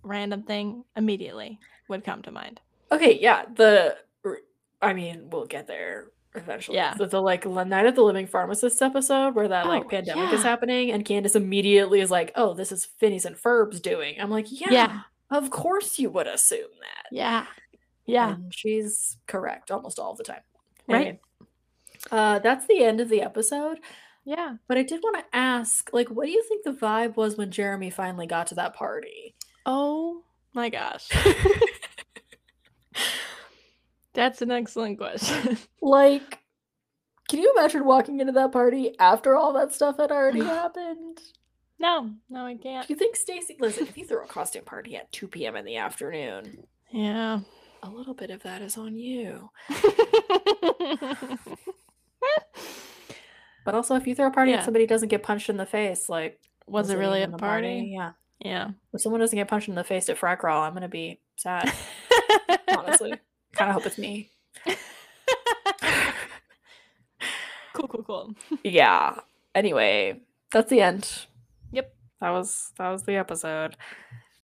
[0.02, 2.60] random thing, immediately would come to mind.
[2.90, 3.44] Okay, yeah.
[3.54, 3.98] The
[4.80, 6.78] I mean, we'll get there eventually.
[6.78, 6.94] Yeah.
[6.94, 10.42] The, the like night of the living pharmacists episode where that like Oh, pandemic is
[10.42, 14.46] happening and Candace immediately is like, "Oh, this is Phineas and Ferb's doing." I'm like,
[14.48, 15.00] "Yeah, Yeah.
[15.30, 17.46] of course you would assume that." Yeah.
[18.06, 18.34] Yeah.
[18.34, 20.40] And she's correct almost all the time.
[20.88, 20.96] Right.
[20.96, 21.20] Anyway,
[22.10, 23.78] uh, that's the end of the episode.
[24.24, 24.56] Yeah.
[24.68, 27.50] But I did want to ask, like, what do you think the vibe was when
[27.50, 29.34] Jeremy finally got to that party?
[29.64, 31.08] Oh my gosh.
[34.14, 35.58] That's an excellent question.
[35.82, 36.40] Like,
[37.28, 41.20] can you imagine walking into that party after all that stuff had already happened?
[41.78, 42.88] no, no, I can't.
[42.88, 43.56] Do you think Stacy?
[43.60, 45.54] Listen, if you throw a costume party at 2 p.m.
[45.54, 47.40] in the afternoon, Yeah.
[47.84, 49.50] a little bit of that is on you.
[53.64, 54.58] But also, if you throw a party Yeah.
[54.58, 56.38] and somebody doesn't get punched in the face, like,
[56.68, 57.90] Was it really a a party?
[57.92, 58.12] Yeah.
[58.38, 58.70] Yeah.
[58.92, 61.72] If someone doesn't get punched in the face at frat crawl, I'm gonna be sad.
[62.68, 63.14] Honestly,
[63.52, 64.30] kind of hope it's me.
[67.72, 68.34] cool, cool, cool.
[68.62, 69.18] Yeah.
[69.54, 70.20] Anyway,
[70.52, 71.26] that's the end.
[71.72, 71.92] Yep.
[72.20, 73.76] That was that was the episode.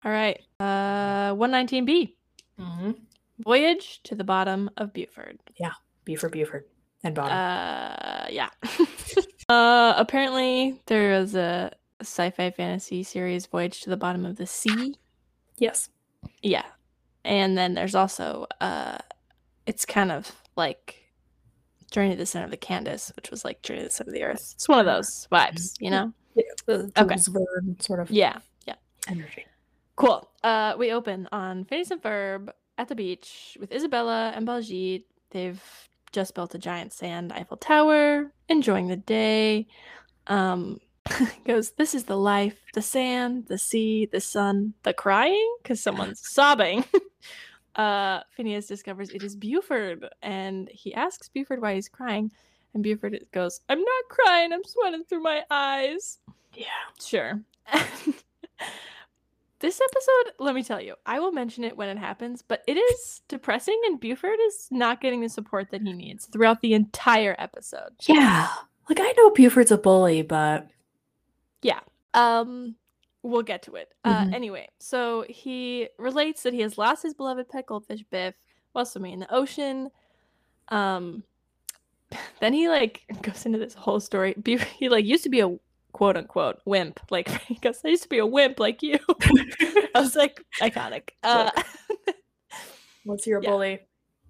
[0.04, 0.40] All right.
[0.60, 2.14] Uh 119B.
[2.60, 2.92] Mm-hmm.
[3.40, 5.40] Voyage to the bottom of Buford.
[5.60, 5.74] Yeah.
[6.18, 6.66] for Buford
[7.04, 7.38] and bottom.
[7.38, 8.50] Uh yeah.
[9.50, 11.72] uh apparently there was a
[12.02, 14.96] sci-fi fantasy series Voyage to the Bottom of the Sea.
[15.58, 15.90] yes.
[16.42, 16.66] Yeah.
[17.24, 18.98] And then there's also uh
[19.66, 20.98] it's kind of like
[21.92, 24.16] Journey to the Center of the Candace, which was like Journey to the Center of
[24.16, 24.52] the Earth.
[24.56, 26.14] It's one of those vibes, you know?
[26.36, 27.16] Yeah, the Okay.
[27.30, 28.38] Verne sort of Yeah.
[28.66, 28.76] Yeah.
[29.08, 29.46] energy.
[29.96, 30.28] Cool.
[30.44, 35.04] Uh we open on Phineas and Ferb at the beach with Isabella and Baljeet.
[35.32, 35.62] They've
[36.12, 39.68] just built a giant sand Eiffel Tower, enjoying the day.
[40.28, 40.80] Um
[41.46, 46.22] goes, This is the life, the sand, the sea, the sun, the crying, because someone's
[46.30, 46.86] sobbing.
[47.76, 52.32] uh Phineas discovers it is Buford and he asks Buford why he's crying.
[52.74, 56.20] And Buford goes, I'm not crying, I'm sweating through my eyes.
[56.54, 56.66] Yeah.
[57.02, 57.42] Sure.
[59.62, 62.74] This episode, let me tell you, I will mention it when it happens, but it
[62.78, 67.36] is depressing and Buford is not getting the support that he needs throughout the entire
[67.40, 67.92] episode.
[68.08, 68.50] Yeah.
[68.90, 70.68] Like I know Buford's a bully, but
[71.62, 71.80] Yeah.
[72.14, 72.76] Um
[73.24, 73.94] we'll get to it.
[74.04, 74.34] Uh Mhm.
[74.34, 78.34] anyway, so he relates that he has lost his beloved pet goldfish Biff
[78.74, 79.92] while swimming in the ocean.
[80.70, 81.24] Um
[82.42, 84.34] then he like goes into this whole story.
[84.38, 85.58] Buf- he like used to be a
[85.92, 87.00] quote unquote wimp.
[87.10, 88.98] Like he goes, I used to be a wimp like you.
[89.96, 91.10] I was like, iconic.
[91.24, 91.52] Uh,
[93.06, 93.50] once you're a Yeah.
[93.50, 93.80] bully,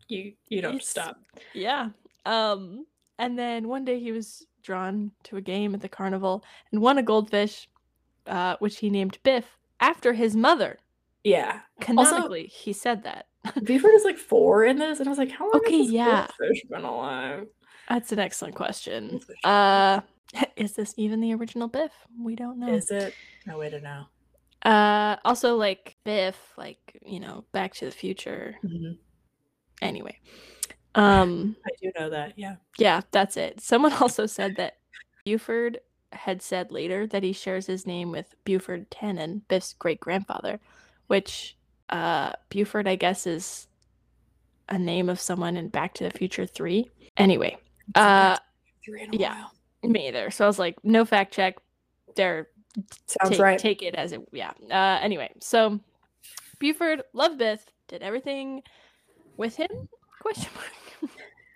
[0.08, 1.18] you you don't It's- stop.
[1.54, 1.90] yeah.
[2.26, 2.86] Um,
[3.18, 6.98] and then one day he was drawn to a game at the carnival and won
[6.98, 7.68] a goldfish,
[8.28, 10.78] uh, which he named Biff after his mother.
[11.24, 11.62] Yeah.
[11.80, 13.28] Canonically, he said that.
[13.64, 16.28] Buford is like four in this, and I was like, how long Okay, yeah.
[16.40, 17.48] goldfish been alive?
[17.90, 19.20] That's an excellent question.
[19.44, 20.02] Uh,
[20.56, 21.92] is this even the original Biff?
[22.20, 22.74] We don't know.
[22.74, 23.14] Is it?
[23.46, 24.06] No way to know.
[24.64, 28.56] Uh, also like Biff, like you know, Back to the Future.
[28.64, 28.98] Mhm.
[29.82, 30.20] Anyway,
[30.96, 32.34] um, I do know that.
[32.38, 32.58] Yeah.
[32.78, 33.62] Yeah, that's it.
[33.62, 34.78] Someone also said that
[35.26, 35.80] Buford
[36.14, 40.60] had said later that he shares his name with Buford Tannen, Biff's great grandfather,
[41.08, 41.58] which
[41.90, 43.68] uh Buford, I guess, is
[44.70, 46.90] a name of someone in Back to the Future 3.
[47.18, 47.58] Anyway,
[47.96, 48.38] uh
[48.86, 49.34] Three in a yeah.
[49.36, 49.52] while.
[49.84, 50.30] Me either.
[50.32, 51.56] So I was like, no fact check.
[52.16, 52.48] There
[53.08, 53.60] Sounds take, right.
[53.60, 54.52] take it as it yeah.
[54.70, 55.80] Uh anyway, so
[56.60, 58.62] Buford loved Biff, did everything
[59.38, 59.70] with him?
[60.22, 61.12] Question mark.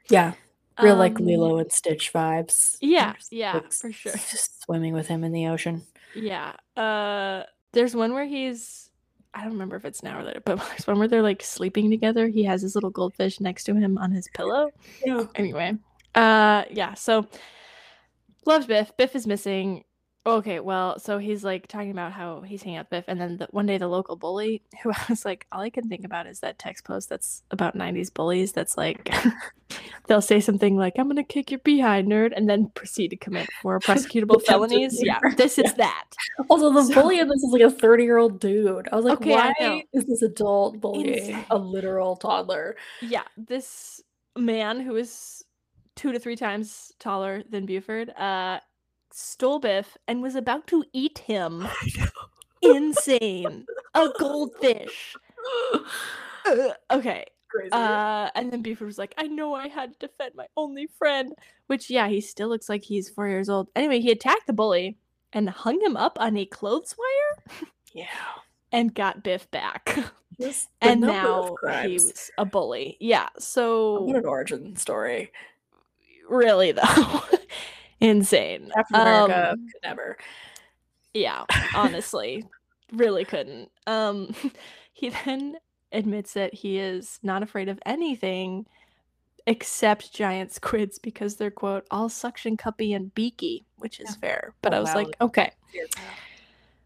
[0.09, 0.33] yeah.
[0.81, 2.75] Real like Um, Lilo and Stitch vibes.
[2.81, 4.11] Yeah, yeah, like, for sure.
[4.11, 5.83] Just swimming with him in the ocean.
[6.15, 6.53] Yeah.
[6.75, 8.89] Uh there's one where he's
[9.33, 11.89] I don't remember if it's now or later, but there's one where they're like sleeping
[11.89, 12.27] together.
[12.27, 14.69] He has his little goldfish next to him on his pillow.
[15.05, 15.25] Yeah.
[15.35, 15.77] Anyway.
[16.13, 17.27] Uh yeah, so
[18.45, 18.95] loves Biff.
[18.97, 19.83] Biff is missing.
[20.27, 23.37] Okay, well, so he's like talking about how he's hanging out with Biff, and then
[23.37, 26.25] the, one day the local bully, who I was like, all I can think about
[26.25, 28.51] is that text post that's about '90s bullies.
[28.51, 29.07] That's like,
[30.07, 33.47] they'll say something like, "I'm gonna kick your behind, nerd," and then proceed to commit
[33.63, 34.99] more prosecutable felonies.
[34.99, 35.73] Yeah, this is Yeah.
[35.77, 36.05] that.
[36.49, 38.89] Also, the So- bully in this is like a 30 year old dude.
[38.91, 42.77] I was like, Okay, why is this adult bullying a literal toddler?
[42.99, 44.01] Yeah, this
[44.35, 45.44] man who is
[45.95, 48.59] two to three times taller than Buford uh
[49.15, 51.67] stole Biff and was about to eat him.
[52.61, 53.65] Insane.
[53.93, 55.15] A goldfish.
[56.45, 57.25] Ugh, okay.
[57.49, 57.71] crazy.
[57.71, 61.33] Uh, and then Buford was like, I know I had to defend my only friend.
[61.67, 63.69] Which, yeah, he still looks like he's four years old.
[63.75, 64.97] Anyway, he attacked the bully
[65.33, 68.05] and hung him up on a clothes wire yeah.
[68.71, 69.97] and got Biff back.
[70.81, 72.97] And now he was a bully.
[72.99, 73.29] Yeah.
[73.39, 75.31] So What an origin story.
[76.29, 77.21] Really though,
[77.99, 78.71] insane.
[78.93, 80.17] America Um, could never.
[81.13, 81.45] Yeah,
[81.75, 82.43] honestly,
[82.91, 83.69] really couldn't.
[83.87, 84.33] Um,
[84.93, 85.55] he then
[85.91, 88.65] admits that he is not afraid of anything
[89.47, 94.19] except giant squids because they're quote all suction cuppy and beaky, which is Yeah.
[94.19, 94.53] fair.
[94.61, 95.51] But Oh, I was like, okay.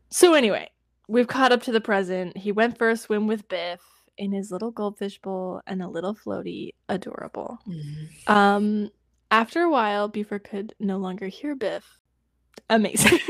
[0.09, 0.69] So anyway,
[1.07, 2.35] we've caught up to the present.
[2.37, 3.79] He went for a swim with Biff
[4.17, 7.59] in his little goldfish bowl and a little floaty, adorable.
[7.67, 8.29] Mhm.
[8.29, 8.89] Um,
[9.31, 11.99] after a while, Buford could no longer hear Biff.
[12.69, 13.19] Amazing.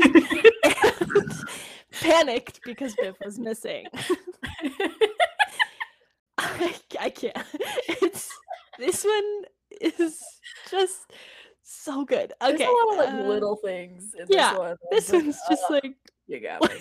[2.00, 3.86] Panicked because Biff was missing.
[6.38, 7.36] I, I can't.
[8.02, 8.30] It's
[8.78, 9.44] this one
[9.80, 10.18] is
[10.70, 11.12] just
[11.62, 12.32] so good.
[12.42, 14.76] Okay, There's a lot of like uh, little things in yeah, this one.
[14.90, 15.94] This one's just "Oh, like
[16.26, 16.78] you got me.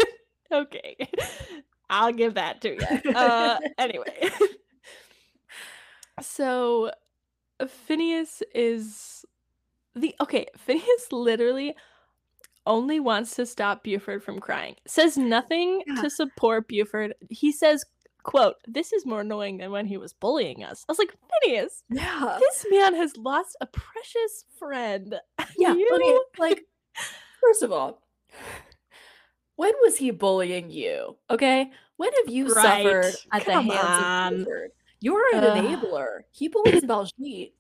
[0.52, 0.96] okay.
[1.90, 3.12] I'll give that to you.
[3.14, 4.30] Uh, anyway,
[6.22, 6.92] so
[7.68, 9.26] Phineas is
[9.96, 10.48] the okay.
[10.58, 11.76] Phineas literally
[12.66, 14.76] only wants to stop Buford from crying.
[14.86, 16.02] Says nothing Yeah.
[16.02, 17.16] to support Buford.
[17.30, 17.84] He says,
[18.24, 21.84] "quote This is more annoying than when he was bullying us." I was like, Phineas,
[21.90, 22.38] Yeah.
[22.40, 25.16] this man has lost a precious friend.
[25.58, 25.74] Yeah.
[25.74, 26.18] You- Okay.
[26.38, 26.66] Like,
[27.42, 28.02] first of all,
[29.56, 31.18] when was he bullying you?
[31.30, 31.72] Okay.
[31.98, 32.84] When have you Right.
[32.84, 34.34] suffered at Come the hands on.
[34.34, 34.72] of Buford?
[35.02, 35.58] You're an Ugh.
[35.66, 36.22] enabler.
[36.32, 37.54] He bullies Baljeet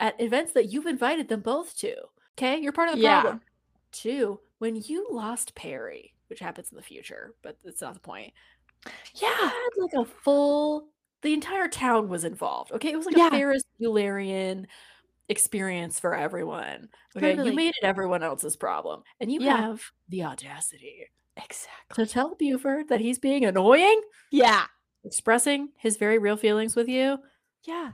[0.00, 1.94] at events that you've invited them both to.
[2.38, 2.58] Okay.
[2.58, 3.20] You're part of the Yeah.
[3.22, 3.42] problem.
[3.92, 8.32] Two, when you lost Perry, which happens in the future, but that's not the point.
[9.14, 9.34] Yeah.
[9.34, 10.88] had like a full
[11.22, 13.28] the entire town was involved okay it was like Yeah.
[13.28, 14.66] a ferris buellerian
[15.28, 17.50] experience for everyone okay Totally.
[17.50, 19.56] you made it everyone else's problem and you Yeah.
[19.56, 22.04] have the audacity Exactly.
[22.04, 24.66] to tell buford that he's being annoying Yeah.
[25.06, 27.18] Expressing his very real feelings with you
[27.62, 27.92] Yeah.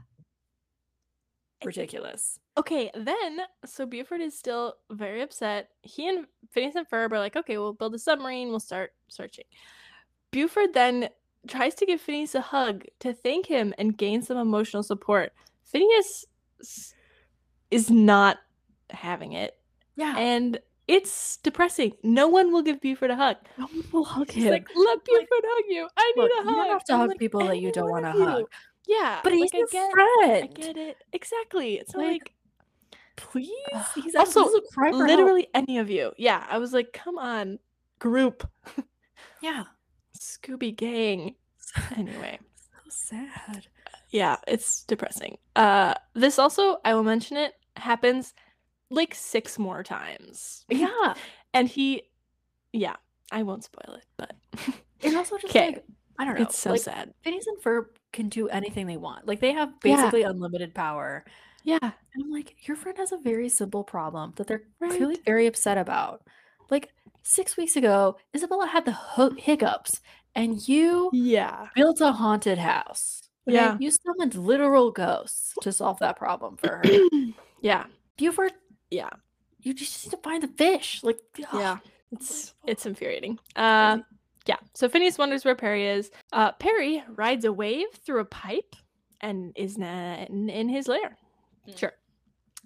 [1.65, 5.71] ridiculous Okay, then so Buford is still very upset.
[5.81, 9.47] He and Phineas and Ferb are like, okay, we'll build a submarine, we'll start searching.
[10.33, 11.09] Buford then
[11.49, 15.33] tries to give Phineas a hug to thank him and gain some emotional support.
[15.65, 16.27] Phineas
[17.71, 18.39] is not
[18.91, 19.59] having it,
[19.97, 20.61] yeah and
[20.93, 21.93] it's depressing.
[22.03, 23.37] No one will give Buford a hug.
[23.59, 25.89] no one will hug He's him like, let Buford hug you.
[25.97, 27.91] I need Look, a you don't have to I'm hug like, people that you don't
[27.91, 28.45] want to hug
[28.87, 31.75] Yeah, but he's like, I your get, friend I get it exactly.
[31.75, 32.33] It's Like, like
[33.17, 33.57] please
[33.95, 34.97] he's Also, for help.
[34.97, 36.13] literally any of you.
[36.19, 37.59] Yeah, I was like, come on,
[37.99, 38.49] group,
[39.41, 39.65] yeah
[40.19, 41.37] Scooby Gang.
[41.97, 42.39] Anyway,
[42.91, 43.67] so sad
[44.11, 45.39] yeah, it's depressing.
[45.57, 48.35] Uh, this also, I will mention it, happens
[48.93, 50.65] like six more times.
[50.71, 51.15] yeah
[51.55, 52.03] And he,
[52.73, 52.97] yeah,
[53.31, 54.33] I won't spoil it, but
[55.03, 55.85] And also just like
[56.19, 56.43] I don't know.
[56.43, 57.13] it's so like, sad.
[57.25, 59.27] Phineas and Ferb can do anything they want.
[59.27, 59.97] Like they have Yeah.
[59.97, 61.25] basically unlimited power.
[61.65, 64.91] Yeah, And I'm like, your friend has a very simple problem that they're Right.
[64.91, 66.23] clearly very upset about.
[66.71, 66.91] Like
[67.23, 70.01] six weeks ago, Isabella had the ho- hiccups,
[70.35, 73.23] and you yeah, built a haunted house.
[73.49, 73.55] okay?
[73.57, 73.77] Yeah.
[73.79, 76.85] You summoned literal ghosts to solve that problem for her.
[77.61, 77.85] yeah,
[78.17, 78.53] Buford,
[78.93, 79.11] yeah,
[79.61, 81.01] you just need to find the fish.
[81.03, 81.19] Like,
[81.53, 81.79] ugh, yeah.
[82.13, 83.39] It's it's infuriating.
[83.57, 83.99] Uh,
[84.47, 84.57] Yeah.
[84.75, 86.11] So Phineas wonders where Perry is.
[86.33, 88.75] Uh, Perry rides a wave through a pipe
[89.21, 91.17] and is na- in, his lair.
[91.69, 91.79] Mm.
[91.79, 91.93] Sure.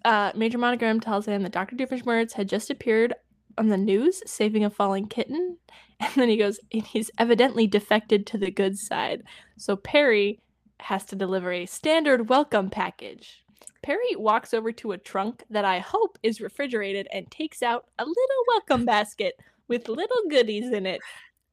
[0.05, 1.77] Uh, Major Monogram tells him that Dr.
[1.77, 3.15] Doofenshmirtz had just appeared
[3.59, 5.59] on the news saving a falling kitten.
[5.99, 9.23] And then he goes, he's evidently defected to the good side.
[9.57, 10.41] So Perry
[10.81, 13.43] has to deliver a standard welcome package.
[13.83, 18.05] Perry walks over to a trunk that I hope is refrigerated and takes out a
[18.05, 19.39] little welcome basket
[19.69, 21.01] with little goodies in it.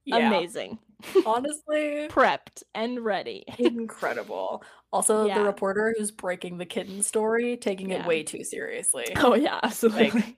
[0.05, 0.27] Yeah.
[0.27, 0.79] Amazing.
[1.25, 3.43] Honestly, Prepped and ready.
[3.57, 4.63] incredible.
[4.91, 5.39] Also, Yeah.
[5.39, 8.01] the reporter who's breaking the kitten story, taking Yeah.
[8.01, 9.05] it way too seriously.
[9.17, 10.37] Oh yeah, absolutely.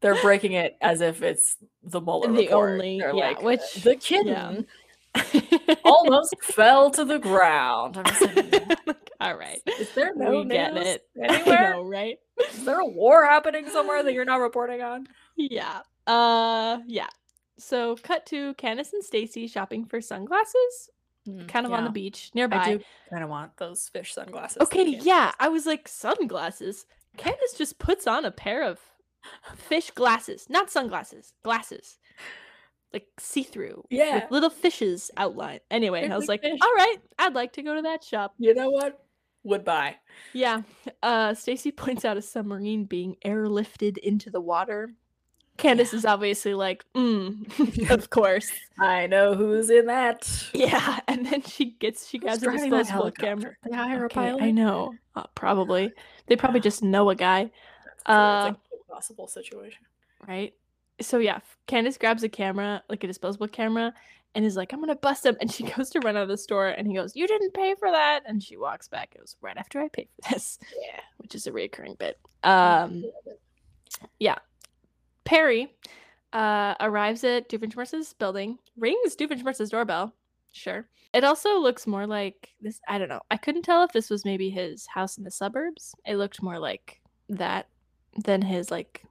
[0.00, 2.72] They're breaking it as if it's the Mueller The report.
[2.74, 4.66] only- They're yeah, like, which- the kitten
[5.84, 7.96] almost fell to the ground.
[7.96, 9.60] I'm just like, All right.
[9.80, 11.08] is there no we get news it.
[11.22, 11.72] anywhere?
[11.72, 12.18] Know, right?
[12.52, 15.08] Is there a war happening somewhere that you're not reporting on?
[15.36, 15.80] Yeah.
[16.06, 17.08] Uh yeah.
[17.58, 20.90] So cut to Candace and Stacy shopping for sunglasses,
[21.48, 22.56] kind of on the beach nearby.
[22.56, 24.62] I do kind of want those fish sunglasses.
[24.62, 25.32] Okay, yeah.
[25.40, 26.86] I was like, sunglasses.
[27.16, 28.78] Candace just puts on a pair of
[29.56, 31.98] fish glasses, not sunglasses, glasses.
[32.92, 33.84] Like see through.
[33.90, 34.14] Yeah.
[34.14, 35.60] With little fishes outline.
[35.70, 36.60] Anyway, I was like like, fish.
[36.62, 38.34] all right, I'd like to go to that shop.
[38.38, 39.04] You know what?
[39.44, 39.96] Would buy.
[40.32, 40.62] Yeah.
[41.02, 44.90] Uh, Stacy points out a submarine being airlifted into the water.
[45.56, 45.96] Candace Yeah.
[45.98, 48.50] is obviously like, mm, of course.
[48.78, 50.28] I know who's in that.
[50.54, 51.00] Yeah.
[51.08, 53.54] And then she gets, she grabs a disposable camera.
[53.68, 54.42] They hire a pilot.
[54.42, 54.94] I know.
[55.16, 55.92] Uh, probably.
[56.26, 56.64] They probably Yeah.
[56.64, 57.42] just know a guy.
[57.42, 59.84] It's Uh, like an impossible situation.
[60.26, 60.54] right?
[61.00, 63.94] So yeah, Candace grabs a camera, like a disposable camera,
[64.34, 66.36] and is like, "I'm gonna bust him." And she goes to run out of the
[66.38, 69.12] store, and he goes, "You didn't pay for that." And she walks back.
[69.14, 71.00] It was right after I paid for this, Yeah.
[71.18, 72.18] which is a reoccurring bit.
[72.44, 73.04] Um,
[74.18, 74.36] yeah.
[75.24, 75.74] Perry
[76.32, 80.14] uh, arrives at Doofenshmirtz's building, rings Doofenshmirtz's doorbell.
[80.52, 80.86] Sure.
[81.14, 82.80] It also looks more like this.
[82.88, 83.20] I don't know.
[83.30, 85.94] I couldn't tell if this was maybe his house in the suburbs.
[86.06, 87.00] It looked more like
[87.30, 87.68] that
[88.24, 89.02] than his like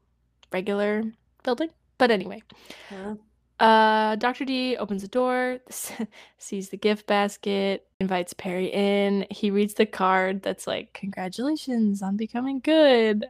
[0.51, 1.03] regular
[1.43, 1.69] building.
[1.97, 2.43] But anyway,
[2.91, 3.15] Yeah.
[3.59, 4.45] Uh, Dr.
[4.45, 5.59] D opens the door,
[6.37, 9.25] sees the gift basket, invites Perry in.
[9.31, 13.25] He reads the card that's like, Congratulations on becoming good.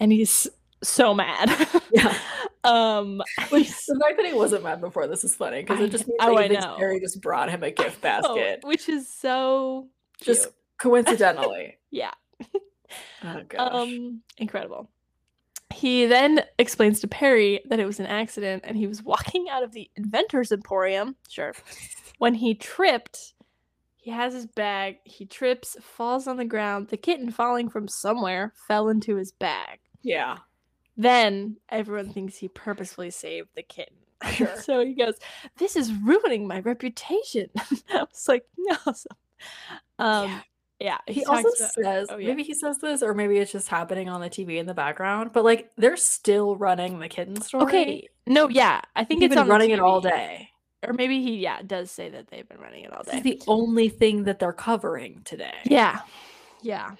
[0.00, 0.48] And he's
[0.82, 1.50] so mad.
[1.92, 2.16] Yeah.
[2.64, 6.06] um, he's- the fact that he wasn't mad before this is funny because it just
[6.06, 6.76] means oh, that I he thinks know.
[6.76, 8.60] Perry just brought him a gift oh, basket.
[8.62, 9.88] which is so
[10.20, 10.54] just cute.
[10.80, 11.78] coincidentally.
[11.90, 12.12] Yeah.
[13.22, 13.72] Oh gosh.
[13.72, 14.88] Um, incredible.
[15.72, 19.62] He then explains to Perry that it was an accident and he was walking out
[19.62, 21.54] of the Inventor's Emporium, sure,
[22.18, 23.34] when he tripped.
[23.96, 26.88] He has his bag, he trips, falls on the ground.
[26.88, 29.80] The kitten falling from somewhere fell into his bag.
[30.02, 30.38] yeah.
[31.00, 33.94] Then everyone thinks he purposefully saved the kitten.
[34.32, 34.50] Sure.
[34.60, 35.14] so he goes,
[35.58, 37.50] This is ruining my reputation.
[37.94, 38.76] I was like, No.
[38.92, 39.08] So,
[40.00, 40.40] um, Yeah.
[40.80, 40.98] Yeah.
[41.06, 42.28] He also about- says oh, yeah.
[42.28, 45.32] maybe he says this or maybe it's just happening on the TV in the background,
[45.32, 47.64] but like they're still running the kitten story.
[47.64, 48.08] Okay.
[48.26, 48.80] No, yeah.
[48.94, 50.50] I think They've it's been running it all day.
[50.86, 53.20] Or maybe he, yeah, does say that they've been running it all day.
[53.20, 55.54] the only thing that they're covering today.
[55.64, 56.00] yeah.
[56.62, 56.92] Yeah.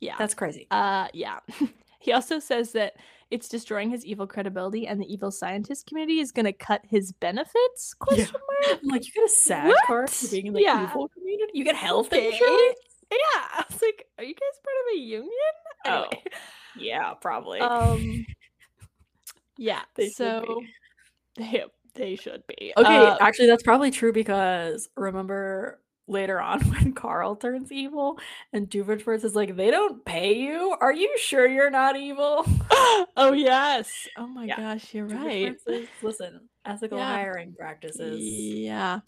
[0.00, 0.16] Yeah.
[0.18, 0.66] That's crazy.
[0.70, 1.38] uh yeah.
[2.00, 2.94] he also says that
[3.30, 7.94] it's destroying his evil credibility and the evil scientist community is gonna cut his benefits?
[7.94, 8.80] Question mark.
[8.82, 10.84] I'm like, you get a SAG card for being in the Yeah.
[10.88, 11.52] evil community?
[11.54, 12.26] You get health Okay.
[12.32, 12.78] insurance?
[13.10, 13.18] Yeah.
[13.34, 15.30] I was like, are you guys part of a union?
[15.86, 16.22] Oh, Anyway.
[16.78, 17.60] Yeah, probably.
[17.60, 18.26] Um
[19.58, 19.82] Yeah.
[19.94, 20.62] They so
[21.36, 21.64] they,
[21.94, 22.72] they should be.
[22.76, 28.18] Okay, Uh, actually, that's probably true because remember later on when Carl turns evil
[28.52, 30.76] and Doofenshmirtz is like, they don't pay you?
[30.80, 32.44] Are you sure you're not evil?
[33.16, 33.90] oh yes.
[34.16, 34.56] Oh my Yeah.
[34.56, 35.56] gosh, you're right.
[35.66, 37.12] Is, listen, ethical Yeah.
[37.12, 38.20] hiring practices.
[38.20, 39.00] Yeah.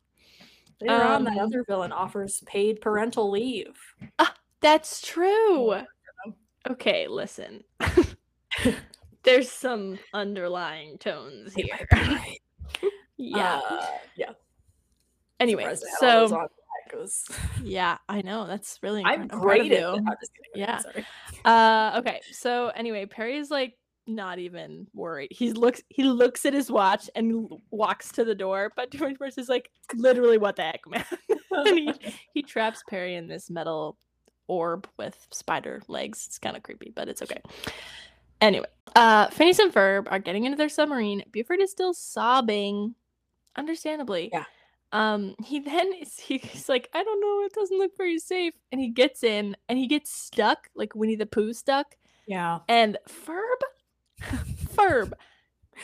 [0.80, 3.76] Later on, that Um, other villain offers paid parental leave.
[4.60, 5.74] That's true.
[6.68, 7.64] Okay, listen.
[9.24, 11.66] There's some underlying tones here.
[11.92, 12.38] might be right.
[13.16, 13.60] Yeah.
[13.68, 13.86] Uh,
[14.16, 14.30] yeah.
[15.40, 16.48] anyway, surprised they had all so
[16.94, 16.98] on deck.
[16.98, 17.24] It was-
[17.62, 19.40] yeah, I know that's really I'm incredible.
[19.46, 19.80] great at of it.
[19.80, 19.86] you.
[20.10, 20.52] I'm just kidding.
[20.54, 20.78] Yeah.
[20.78, 21.06] Sorry.
[21.44, 22.20] Uh okay.
[22.32, 23.74] So anyway, Perry's like
[24.06, 25.28] not even worried.
[25.30, 29.38] He looks he looks at his watch and walks to the door, but George Burns
[29.38, 31.04] is like literally what the heck, man.
[31.50, 31.92] and he,
[32.34, 33.96] he traps Perry in this metal
[34.46, 36.24] orb with spider legs.
[36.26, 37.40] It's kind of creepy, but it's okay.
[38.40, 38.66] Anyway,
[38.96, 41.22] uh Phineas and Ferb are getting into their submarine.
[41.32, 42.94] Buford is still sobbing,
[43.56, 44.30] understandably.
[44.32, 44.44] Yeah.
[44.92, 48.54] Um, he then is he's like, I don't know, it doesn't look very safe.
[48.72, 51.94] And he gets in and he gets stuck, like Winnie the Pooh stuck.
[52.26, 52.60] yeah.
[52.68, 53.60] And Ferb,
[54.74, 55.12] Ferb,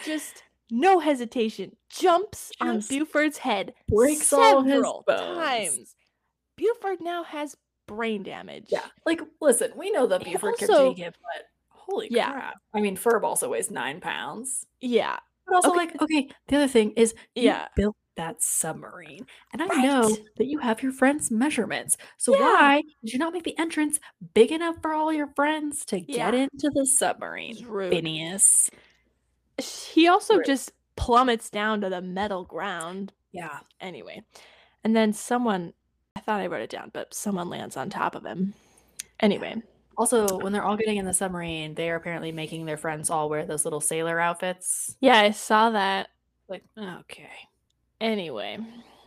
[0.05, 5.39] just no hesitation, jumps on Buford's head breaks all his several bones.
[5.39, 5.97] times.
[6.57, 8.67] Buford now has brain damage.
[8.69, 8.87] Yeah.
[9.05, 12.33] Like, listen, we know that Buford also- can take it, but holy Yeah.
[12.33, 12.55] crap.
[12.73, 14.67] I mean, Ferb also weighs nine pounds.
[14.81, 15.19] Yeah.
[15.47, 15.77] But also, Okay.
[15.79, 17.69] like, okay, the other thing is Yeah.
[17.77, 19.27] built that submarine.
[19.53, 21.97] And I know that you have your friends' measurements.
[22.17, 22.41] So Yeah.
[22.41, 23.99] why did you not make the entrance
[24.35, 26.31] big enough for all your friends to Yeah.
[26.31, 27.65] get into the submarine?
[27.67, 27.91] Rude.
[27.91, 28.71] Phineas.
[29.59, 30.47] He also Rude.
[30.47, 33.13] just plummets down to the metal ground.
[33.33, 33.59] Yeah.
[33.81, 34.23] Anyway.
[34.85, 35.73] And then someone
[36.17, 38.55] I thought I wrote it down, but someone lands on top of him.
[39.19, 39.57] Anyway.
[39.97, 43.29] Also, when they're all getting in the submarine, they are apparently making their friends all
[43.29, 44.97] wear those little sailor outfits.
[45.01, 46.11] Yeah, I saw that.
[46.49, 47.31] Like, okay.
[48.01, 48.59] Anyway.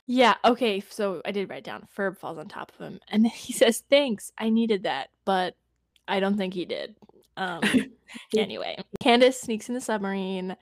[0.09, 3.51] Yeah, okay, so I did write down Ferb falls on top of him and he
[3.61, 5.55] says, Thanks, I needed that, but
[6.07, 6.95] I don't think he did.
[7.35, 7.61] Um
[8.37, 8.77] anyway.
[9.01, 10.55] Candace sneaks in the submarine.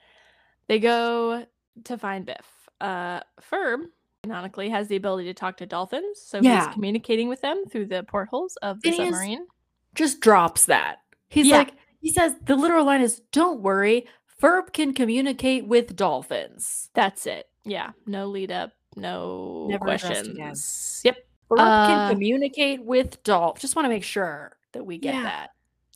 [0.68, 1.46] They go
[1.84, 2.46] to find Biff.
[2.82, 3.22] Uh
[3.52, 3.82] Ferb,
[4.24, 6.66] canonically, has the ability to talk to dolphins, so Yeah.
[6.66, 9.46] he's communicating with them through the portholes of the submarine.
[9.94, 10.98] just drops that.
[11.30, 11.60] He's Yeah.
[11.60, 14.08] like, he says the literal line is, "Don't worry,
[14.42, 17.48] Ferb can communicate with dolphins." That's it.
[17.66, 21.02] Yeah, no lead up, no Never questions.
[21.04, 21.18] Yep.
[21.50, 23.60] Ferb Uh, can communicate with dolphin.
[23.62, 25.24] Just want to make sure that we get Yeah.
[25.24, 25.50] that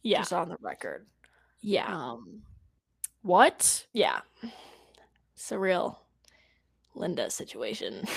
[0.03, 1.05] yeah, just on the record.
[1.61, 2.41] yeah, Um,
[3.22, 3.86] what?
[3.93, 4.22] yeah.
[5.38, 5.97] Surreal
[6.95, 8.03] Linda situation.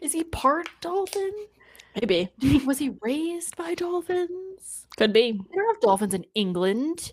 [0.00, 1.32] Is he part dolphin?
[2.00, 2.28] Maybe.
[2.64, 4.86] Was he raised by dolphins?
[4.96, 5.32] Could be.
[5.32, 7.12] They don't have dolphins in England.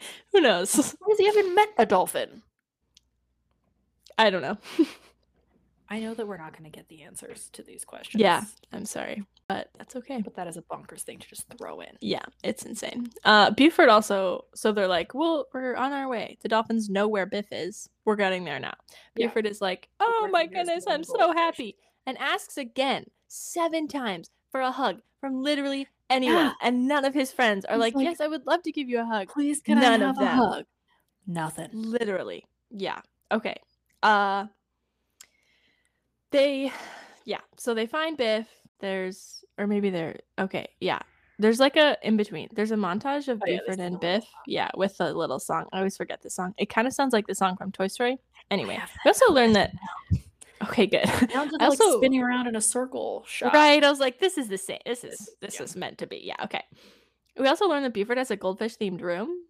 [0.32, 0.74] Who knows?
[0.74, 2.42] Why has he haven't met a dolphin?
[4.16, 4.58] I don't know.
[5.90, 8.20] I know that we're not going to get the answers to these questions.
[8.20, 10.20] Yeah, I'm sorry, but that's okay.
[10.20, 11.96] But that is a bonkers thing to just throw in.
[12.00, 13.08] Yeah, it's insane.
[13.24, 16.36] Uh Buford also so they're like, Well, we're on our way.
[16.42, 17.88] The dolphins know where Biff is.
[18.04, 18.74] We're getting there now.
[19.16, 19.28] Yeah.
[19.28, 21.76] Buford is like, Oh Buford my goodness, I'm so happy.
[22.06, 26.36] And asks again seven times for a hug from literally anyone.
[26.46, 26.52] Yeah.
[26.62, 29.00] And none of his friends are like, like, Yes, I would love to give you
[29.00, 29.28] a hug.
[29.28, 30.36] Please, can None I of a them.
[30.36, 30.64] hug?
[31.26, 31.68] Nothing.
[31.72, 32.44] Literally.
[32.70, 33.00] Yeah.
[33.32, 33.56] Okay.
[34.02, 34.46] Uh
[36.30, 36.72] they
[37.24, 38.46] yeah, so they find Biff.
[38.80, 41.00] There's or maybe they're okay, yeah.
[41.40, 42.48] There's like a in between.
[42.52, 44.24] There's a montage of Oh, yeah, Buford and Biff.
[44.46, 45.66] Yeah, with a little song.
[45.72, 46.54] I always forget the song.
[46.58, 48.18] It kind of sounds like the song from Toy Story.
[48.50, 49.72] Anyway, we also learned that
[50.68, 51.04] Okay, good.
[51.32, 53.54] Down to I like also- spinning around in a circle shot.
[53.54, 53.82] Right.
[53.82, 54.78] I was like, this is the same.
[54.86, 55.62] This is This- yeah.
[55.64, 56.20] is meant to be.
[56.24, 56.36] Yeah.
[56.44, 56.62] Okay.
[57.38, 59.44] We also learned that Buford has a goldfish themed room,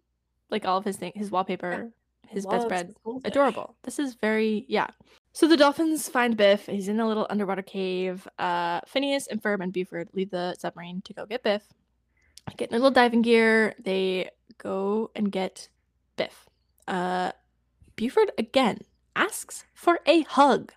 [0.49, 1.91] like all of his thing, his wallpaper,
[2.27, 2.93] his Loves bedspread.
[3.25, 3.75] Adorable.
[3.83, 4.87] This is very yeah.
[5.33, 6.67] So the dolphins find Biff.
[6.67, 8.27] He's in a little underwater cave.
[8.37, 11.63] Uh, Phineas and Ferb and Buford leave the submarine to go get Biff.
[12.57, 13.73] Get in their little diving gear.
[13.79, 15.69] They go and get
[16.15, 16.47] Biff.
[16.87, 17.31] Uh,
[17.95, 18.81] Buford again
[19.15, 20.73] asks for a hug.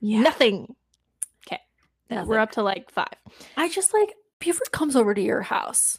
[0.00, 0.20] Yeah.
[0.20, 0.74] Nothing.
[1.46, 1.60] Okay.
[2.24, 3.14] We're up to like five.
[3.56, 5.98] I just like Buford comes over to your house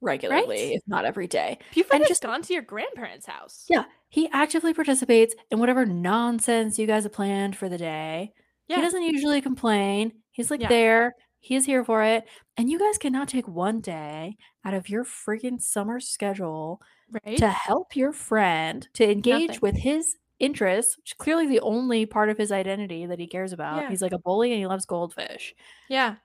[0.00, 0.72] regularly, Right?
[0.76, 1.58] if not every day.
[1.74, 3.64] Buford And has just- gone to your grandparents' house.
[3.68, 8.32] Yeah, he actively participates in whatever nonsense you guys have planned for the day.
[8.68, 8.76] Yeah.
[8.76, 10.12] He doesn't usually complain.
[10.32, 10.68] He's like Yeah.
[10.68, 11.14] there.
[11.40, 12.24] He is here for it.
[12.56, 16.80] And you guys cannot take one day out of your freaking summer schedule
[17.24, 17.38] right.
[17.38, 19.60] to help your friend to engage Nothing.
[19.62, 23.52] with his interests, which is clearly the only part of his identity that he cares
[23.52, 23.82] about.
[23.82, 23.88] Yeah.
[23.90, 25.54] He's like a bully and he loves goldfish.
[25.88, 26.16] yeah.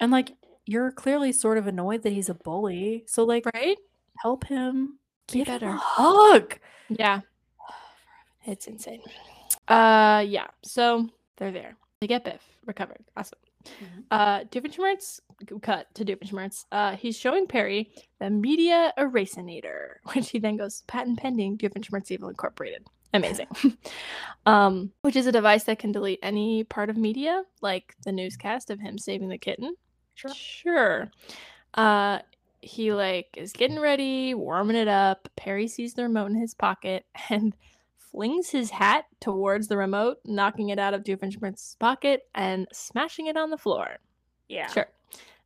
[0.00, 0.32] And like
[0.66, 3.04] you're clearly sort of annoyed that he's a bully.
[3.06, 3.78] So like Right.
[4.18, 4.98] help him
[5.28, 5.68] give him better.
[5.68, 6.58] a hug.
[6.88, 7.20] Yeah.
[8.46, 9.02] It's insane.
[9.68, 10.46] Uh yeah.
[10.62, 11.76] So they're there.
[12.00, 13.04] They get Biff recovered.
[13.16, 13.38] Awesome.
[13.64, 14.04] Mhm.
[14.10, 15.20] Uh Doofenshmirtz
[15.62, 16.66] cut to Doofenshmirtz.
[16.70, 17.90] Uh he's showing Perry
[18.20, 22.86] the media erasinator, which he then goes patent pending Doofenshmirtz Evil Incorporated.
[23.16, 23.48] Amazing.
[24.46, 28.70] um, which is a device that can delete any part of media, like the newscast
[28.70, 29.74] of him saving the kitten.
[30.14, 30.34] Sure.
[30.34, 31.10] Sure.
[31.74, 32.20] Uh
[32.62, 35.28] he like is getting ready, warming it up.
[35.36, 37.54] Perry sees the remote in his pocket and
[37.96, 43.36] flings his hat towards the remote, knocking it out of Doofenshmirtz's pocket and smashing it
[43.36, 43.98] on the floor.
[44.48, 44.68] Yeah.
[44.68, 44.86] Sure.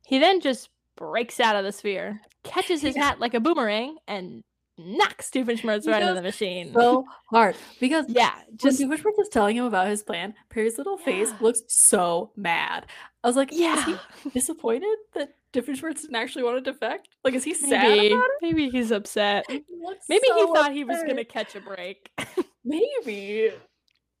[0.05, 3.03] He then just breaks out of the sphere, catches his Yeah.
[3.09, 4.43] hat like a boomerang, and
[4.85, 6.73] knocks Doofenshmirtz He right into the machine.
[6.73, 7.55] So hard.
[7.79, 11.61] Because yeah, just when Doofenshmirtz was telling him about his plan, Perry's little face looks
[11.67, 12.85] so mad.
[13.23, 13.97] I was like, is yeah.
[14.23, 17.09] he disappointed that Doofenshmirtz didn't actually want to defect?
[17.23, 19.45] Like, is he sad Maybe, about maybe he's upset.
[19.49, 19.63] He
[20.09, 22.09] Maybe he so thought he was gonna catch a break.
[22.65, 23.51] Maybe.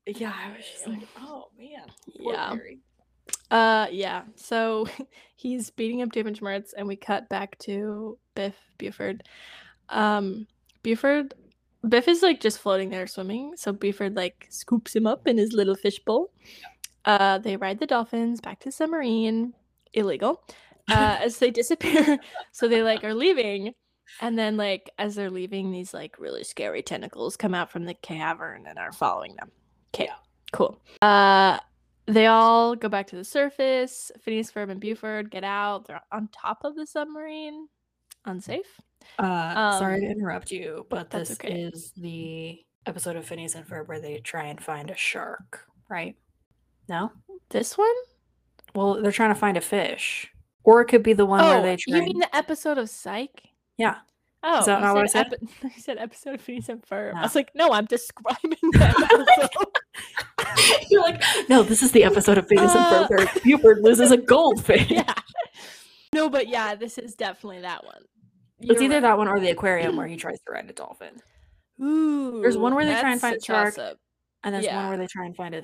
[0.05, 1.85] Yeah, I was just like, oh man.
[2.07, 2.49] yeah.
[2.49, 2.79] Perry.
[3.49, 4.23] Uh, yeah.
[4.35, 4.87] So
[5.35, 9.23] he's beating up Doofenshmirtz, and we cut back to Biff Buford.
[9.91, 10.47] Um,
[10.83, 11.33] Buford,
[11.87, 13.53] Biff is like just floating there swimming.
[13.55, 16.31] So Buford like scoops him up in his little fishbowl.
[17.05, 19.53] Uh, they ride the dolphins back to the submarine.
[19.93, 20.43] Illegal.
[20.89, 22.17] Uh, as they disappear.
[22.51, 23.73] so they like are leaving.
[24.19, 27.93] And then, like, as they're leaving, these like really scary tentacles come out from the
[27.93, 29.49] cavern and are following them.
[29.95, 30.15] Okay, Yeah.
[30.51, 30.81] cool.
[31.01, 31.59] Uh,
[32.07, 34.11] they all go back to the surface.
[34.19, 35.87] Phineas, Ferb, and Buford get out.
[35.87, 37.67] They're on top of the submarine.
[38.25, 38.81] Unsafe.
[39.19, 41.61] Uh, sorry to Um, interrupt you, but this okay.
[41.63, 46.15] is the episode of Phineas and Ferb where they try and find a shark, right?
[46.89, 47.11] No?
[47.49, 47.93] This one?
[48.73, 50.29] Well, they're trying to find a fish.
[50.63, 52.77] Or it could be the one where oh, they try you and- mean the episode
[52.77, 53.41] of Psych?
[53.77, 53.97] Yeah.
[54.43, 55.33] Oh, that you not what I said?
[55.61, 57.13] epi- said episode of Phineas and Ferb.
[57.15, 60.85] I was like, no, I'm describing that episode.
[60.89, 64.11] You're like, no, this is the episode of Phineas and Uh, Ferb where Buford loses
[64.11, 64.89] a goldfish.
[64.89, 65.13] yeah.
[66.13, 68.01] No, but yeah, this is definitely that one.
[68.61, 69.01] It's You're either right.
[69.01, 71.15] that one or the aquarium where he tries to ride a dolphin.
[71.81, 73.97] Ooh, There's one where they try and find a shark, toss-up.
[74.43, 75.63] And there's one where they try and find a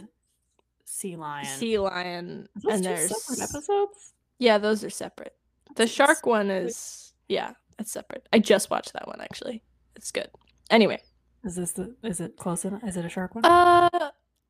[0.86, 1.46] sea lion.
[1.46, 4.14] Sea lion, and there's separate episodes?
[4.40, 5.36] yeah, those are separate.
[5.76, 8.28] The shark one is yeah, it's separate.
[8.34, 9.62] I just watched that one actually.
[9.96, 10.30] It's good.
[10.72, 11.00] Anyway,
[11.44, 12.84] Is this the is it close enough?
[12.84, 13.46] Is it a shark one?
[13.46, 13.90] uh,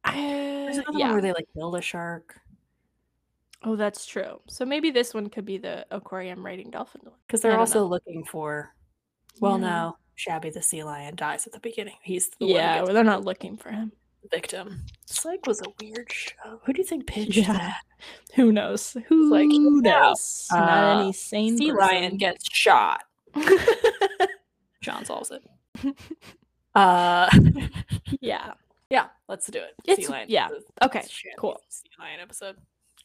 [0.06, 1.06] I, There's another yeah.
[1.08, 2.39] one where they like build a shark
[3.64, 4.39] Oh, that's true.
[4.47, 7.14] So maybe this one could be the aquarium raiding dolphin one.
[7.28, 7.88] because they're also know.
[7.88, 8.74] looking for.
[9.39, 9.68] Well, Yeah.
[9.68, 11.95] no, Shabby the sea lion dies at the beginning.
[12.03, 13.91] He's the Yeah, well, they're not looking for him.
[14.32, 14.84] victim.
[15.05, 16.60] Psych was a weird show.
[16.66, 17.53] Who do you think pitched Yeah.
[17.53, 17.82] that?
[18.36, 18.95] Who knows?
[19.08, 20.47] Who like, yeah, knows?
[20.51, 23.03] Not any uh, sane Sea lion gets shot.
[24.82, 25.43] Shawn solves it.
[26.76, 27.30] Uh,
[28.22, 28.53] yeah.
[28.89, 29.74] yeah, let's do it.
[29.86, 30.28] It's- sea lion.
[30.30, 30.49] yeah,
[30.84, 31.03] Okay.
[31.38, 31.60] Cool.
[31.70, 32.55] Sea lion episode.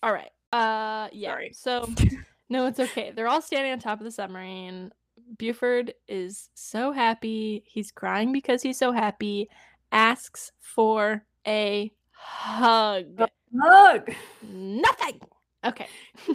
[0.02, 0.30] All right.
[0.52, 1.30] Uh yeah.
[1.30, 1.50] Sorry.
[1.54, 1.88] So
[2.48, 3.12] no, it's okay.
[3.14, 4.90] They're all standing on top of the submarine.
[5.38, 7.62] Buford is so happy.
[7.66, 9.48] He's crying because he's so happy.
[9.92, 13.20] Asks for a hug.
[13.60, 14.10] Hug.
[14.42, 15.20] Nothing.
[15.64, 15.86] Okay.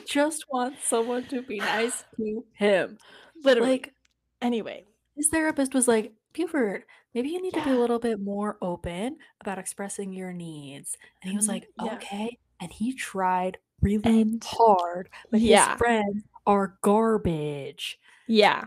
[0.06, 2.98] Just wants someone to be nice to him.
[3.44, 3.72] Literally.
[3.72, 3.94] Like
[4.42, 4.86] anyway.
[5.16, 9.18] his therapist was like, Buford, maybe you need to be a little bit more open
[9.42, 10.98] about expressing your needs.
[11.22, 11.96] And he was Mhm, like, yeah.
[11.96, 12.38] okay.
[12.62, 15.72] And he tried really And hard, but yeah.
[15.72, 18.00] his friends are garbage.
[18.28, 18.66] Yeah.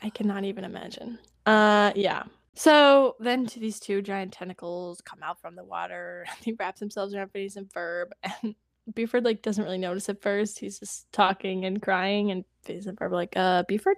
[0.00, 1.18] I cannot even imagine.
[1.44, 2.24] Uh yeah.
[2.54, 6.26] So then to these two giant tentacles come out from the water.
[6.42, 8.06] He wraps themselves around Phineas and Ferb
[8.42, 8.54] and
[8.94, 10.58] Buford like doesn't really notice at first.
[10.58, 13.96] He's just talking and crying and Phineas and Ferb are like, uh, Buford?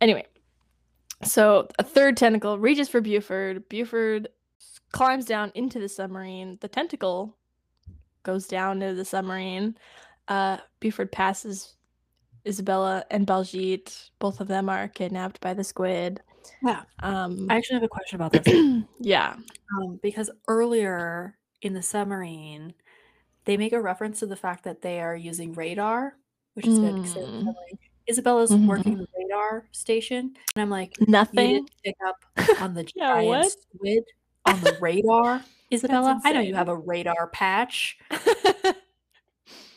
[0.00, 0.26] Anyway.
[1.22, 3.68] So a third tentacle reaches for Buford.
[3.68, 4.28] Buford
[4.92, 6.58] climbs down into the submarine.
[6.60, 7.36] The tentacle
[8.24, 9.76] goes down to the submarine.
[10.28, 11.76] Uh Buford passes
[12.46, 14.10] Isabella and Baljeet.
[14.18, 16.20] Both of them are kidnapped by the squid.
[16.62, 16.82] Yeah.
[17.00, 18.82] Um, I actually have a question about this.
[19.00, 19.36] yeah.
[19.78, 22.74] um, because earlier in the submarine,
[23.46, 26.18] they make a reference to the fact that they are using radar,
[26.52, 27.44] which is good because they're in the Mm.
[27.44, 27.78] submarine.
[28.06, 28.66] Isabella's Mhm.
[28.66, 31.36] working the radar station, and I'm like, Nothing.
[31.54, 32.16] didn't pick up
[32.60, 34.04] on the giant squid
[34.46, 35.42] on the radar,
[35.72, 36.20] Isabella.
[36.24, 37.98] I know you have a radar patch.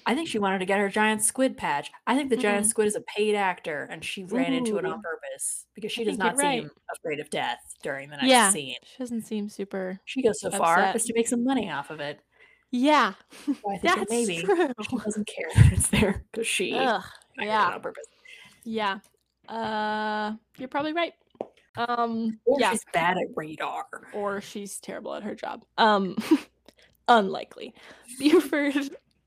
[0.07, 1.91] I think she wanted to get her giant squid patch.
[2.07, 2.69] I think the giant Mm-mm.
[2.69, 6.05] squid is a paid actor, and she ran into it on purpose because she I
[6.05, 6.61] does not right.
[6.61, 8.49] seem afraid of death during the next yeah.
[8.49, 8.77] scene.
[8.83, 9.99] She doesn't seem super.
[10.05, 10.95] She goes so far upset.
[10.95, 12.21] as to make some money off of it.
[12.71, 13.13] Yeah.
[13.45, 14.71] So I think That's maybe true.
[14.89, 17.03] she doesn't care that it's there because she Ugh,
[17.37, 17.71] yeah.
[17.73, 18.05] on purpose.
[18.63, 18.99] Yeah.
[19.47, 21.13] Uh, you're probably right.
[21.77, 22.71] Um, Or yeah.
[22.71, 23.85] she's bad at radar.
[24.13, 25.63] or she's terrible at her job.
[25.77, 26.17] Um,
[27.07, 27.73] unlikely.
[28.19, 28.75] Buford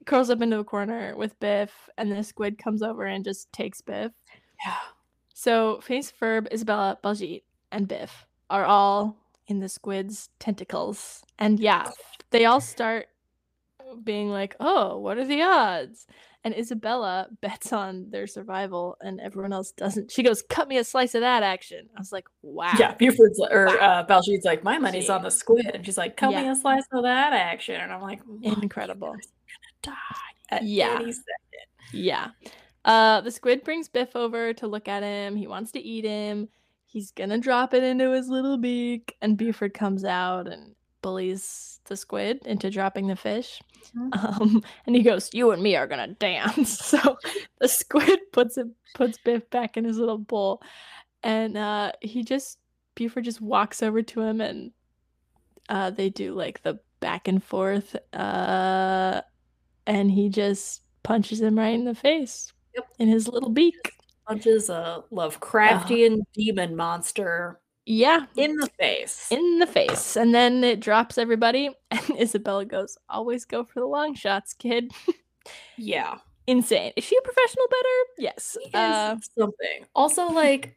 [0.06, 3.80] curls up into a corner with Biff, and the squid comes over and just takes
[3.80, 4.12] Biff.
[4.64, 4.74] Yeah.
[5.34, 7.42] So Phineas Ferb, Isabella, Baljeet,
[7.72, 11.22] and Biff are all in the squid's tentacles.
[11.38, 11.90] And yeah,
[12.30, 13.06] they all start
[14.04, 16.06] being like, oh, what are the odds?
[16.42, 20.10] And Isabella bets on their survival, and everyone else doesn't.
[20.10, 21.86] She goes, cut me a slice of that action.
[21.94, 22.72] I was like, wow.
[22.78, 23.74] Yeah, Buford's or Wow.
[23.74, 26.84] uh, Baljeet's like, my money's on the squid, and she's like, cut me a slice
[26.92, 29.14] of that action, and I'm like, Incredible.
[29.82, 29.92] die
[30.48, 30.94] at Yeah.
[31.00, 31.66] any second.
[31.92, 32.28] Yeah.
[32.86, 35.36] Uh the squid brings Biff over to look at him.
[35.36, 36.48] He wants to eat him.
[36.86, 41.96] He's gonna drop it into his little beak, and Buford comes out and bullies the
[41.98, 43.60] squid into dropping the fish.
[43.94, 44.40] Mhm.
[44.40, 47.18] Um, and he goes, "You and me are gonna dance." So
[47.60, 50.62] the squid puts it puts Biff back in his little bowl,
[51.22, 52.58] and uh, he just
[52.94, 54.72] Buford just walks over to him, and
[55.68, 59.20] uh, they do like the back and forth, uh,
[59.86, 62.86] and he just punches him right in the face Yep.
[62.98, 63.92] in his little beak.
[64.28, 67.60] Punches a Lovecraftian demon monster
[67.92, 69.26] Yeah, in the face.
[69.32, 71.70] in the face, and then it drops everybody.
[71.90, 74.92] And Isabella goes, "Always go for the long shots, kid."
[75.76, 76.18] yeah.
[76.46, 76.92] Insane.
[76.96, 77.98] Is she a professional better?
[78.18, 78.56] Yes.
[78.72, 79.86] Uh, something.
[79.96, 80.76] Also, like,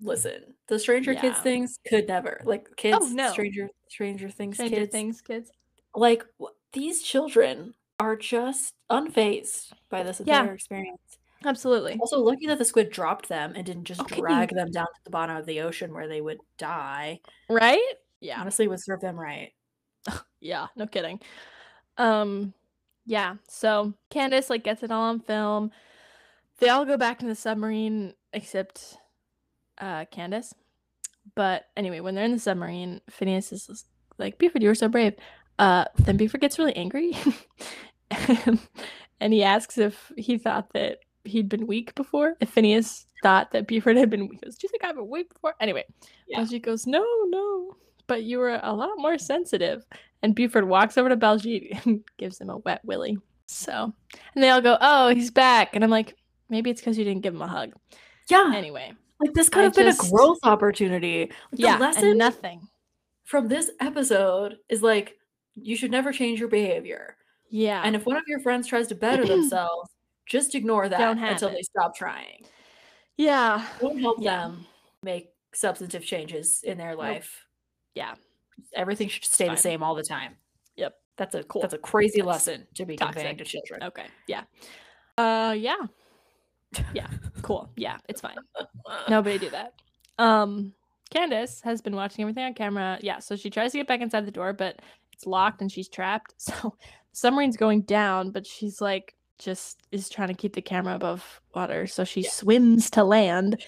[0.00, 3.12] listen, the Stranger Kids things could never like kids.
[3.12, 3.30] no.
[3.32, 4.90] Stranger Stranger Things Stranger kids.
[4.92, 5.50] Things kids.
[5.94, 6.24] Like
[6.72, 10.40] these children are just unfazed by this Yeah.
[10.40, 11.18] entire experience.
[11.44, 11.96] Absolutely.
[12.00, 14.20] Also, lucky that the squid dropped them and didn't just Okay.
[14.20, 17.20] drag them down to the bottom of the ocean where they would die.
[17.48, 17.82] Right?
[18.20, 18.40] Yeah.
[18.40, 19.52] Honestly, would serve them right.
[20.40, 21.20] Yeah, no kidding.
[21.96, 22.52] Um
[23.06, 25.70] yeah, so Candace like gets it all on film.
[26.58, 28.96] They all go back in the submarine except
[29.78, 30.54] uh Candace.
[31.34, 33.84] But anyway, when they're in the submarine, Phineas is
[34.18, 35.14] like, Buford, you were so brave.
[35.58, 37.16] Uh then Buford gets really angry.
[39.20, 42.36] and he asks if he thought that he'd been weak before.
[42.40, 44.40] If Phineas thought that Buford had been weak.
[44.40, 45.54] He goes, Do you think I've been weak before?
[45.60, 45.84] Anyway.
[46.28, 46.40] Yeah.
[46.40, 47.76] Baljeet goes, No, no.
[48.06, 49.84] But you were a lot more sensitive.
[50.22, 53.16] And Buford walks over to Baljeet and gives him a wet willy.
[53.46, 53.92] So,
[54.34, 56.16] and they all go, "Oh, he's back," and I'm like,
[56.48, 57.72] maybe it's because you didn't give him a hug.
[58.30, 61.30] Yeah, Anyway, like this could I have been just- a growth opportunity.
[61.52, 62.66] Like, yeah, the lesson and nothing.
[63.24, 65.18] from this episode is like
[65.56, 67.16] you should never change your behavior.
[67.50, 67.82] Yeah.
[67.84, 69.90] And if one of your friends tries to better themselves,
[70.26, 71.52] just ignore that until it.
[71.54, 72.44] they stop trying.
[73.16, 73.66] yeah.
[73.80, 74.38] Don't help Yeah.
[74.38, 74.66] them
[75.02, 77.46] make substantive changes in their life.
[77.94, 78.14] Yeah.
[78.74, 79.56] Everything should stay fine.
[79.56, 80.36] the same all the time.
[80.76, 80.94] Yep.
[81.16, 81.62] That's a Cool.
[81.62, 83.82] that's a crazy That's lesson to be conveying to children.
[83.84, 84.06] Okay.
[84.26, 84.42] Yeah.
[85.18, 85.76] Uh yeah.
[86.92, 87.08] Yeah.
[87.42, 87.70] Cool.
[87.76, 88.36] Yeah, it's fine.
[89.08, 89.74] Nobody do that.
[90.18, 90.72] Um
[91.10, 92.98] Candace has been watching everything on camera.
[93.00, 94.80] Yeah, so she tries to get back inside the door, but
[95.12, 96.34] it's locked and she's trapped.
[96.50, 96.74] So
[97.12, 101.40] the submarine's going down, but she's like just is trying to keep the camera above
[101.54, 101.86] water.
[101.86, 102.30] So she Yeah.
[102.30, 103.62] swims to land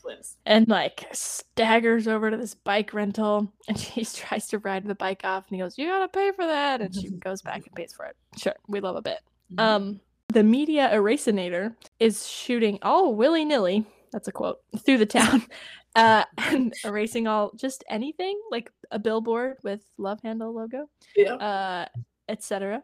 [0.00, 0.36] Swims.
[0.46, 5.20] and like staggers over to this bike rental and she tries to ride the bike
[5.24, 6.80] off and he goes, You gotta pay for that.
[6.80, 8.16] And she goes back and pays for it.
[8.38, 9.18] Sure, we love a bit.
[9.52, 9.60] Mm-hmm.
[9.60, 13.84] Um, the media erasinator is shooting all willy nilly.
[14.12, 15.42] That's a quote through the town,
[15.96, 21.34] uh, and erasing all just anything like a billboard with Love Handle logo, yeah.
[21.34, 21.86] uh,
[22.28, 22.82] etc.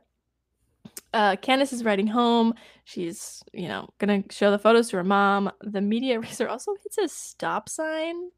[1.12, 2.54] Uh, Candace is riding home.
[2.84, 5.50] She's, you know, gonna show the photos to her mom.
[5.60, 8.30] The media racer also hits a stop sign,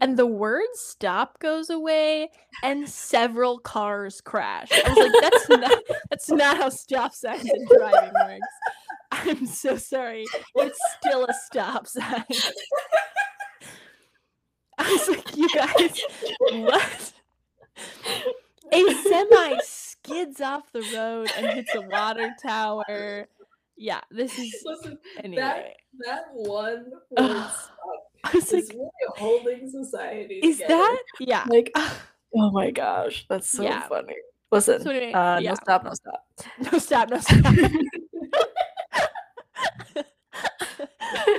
[0.00, 2.30] and the word "stop" goes away,
[2.62, 4.68] and several cars crash.
[4.72, 8.46] I was like, "That's not, that's not how stop signs and driving works."
[9.12, 10.24] I'm so sorry.
[10.56, 12.24] It's still a stop sign.
[14.78, 16.00] I was like, "You guys,
[16.50, 17.12] what?"
[18.72, 23.26] A semi skids off the road and hits a water tower.
[23.76, 25.74] Yeah, this is Listen, anyway.
[26.00, 27.26] that one Ugh.
[27.86, 30.74] word I was like, is really holding society is together.
[30.78, 31.44] that yeah?
[31.48, 31.70] like
[32.36, 33.86] oh my gosh, that's so Yeah.
[33.88, 34.14] funny.
[34.50, 35.50] Listen, So anyway, uh, yeah.
[35.50, 36.24] no stop, no stop.
[36.72, 37.44] No stop, no stop.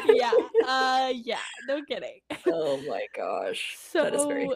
[0.05, 0.32] Yeah,
[0.67, 2.19] uh, yeah, no kidding.
[2.47, 4.55] oh my gosh, that is very So,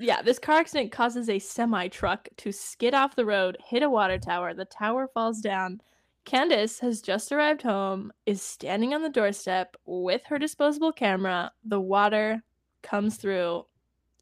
[0.00, 3.90] yeah, this car accident causes a semi truck to skid off the road, hit a
[3.90, 4.54] water tower.
[4.54, 5.80] The tower falls down.
[6.24, 11.52] Candace has just arrived home, is standing on the doorstep with her disposable camera.
[11.64, 12.42] The water
[12.82, 13.66] comes through,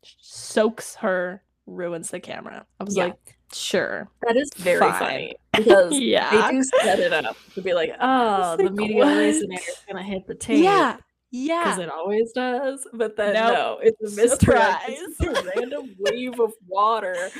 [0.02, 2.66] soaks her, ruins the camera.
[2.80, 3.04] I was Yeah.
[3.04, 4.08] like, sure.
[4.22, 4.92] That is very Fine.
[4.98, 6.30] funny because Yeah.
[6.50, 9.44] they do set it up to be like, oh, the like, media is
[9.88, 10.64] gonna hit the tape.
[10.64, 10.96] Yeah.
[11.34, 13.54] Yeah, because it always does, but then Nope.
[13.54, 14.82] no, it's a misdirect.
[14.88, 17.30] It's a random wave of water,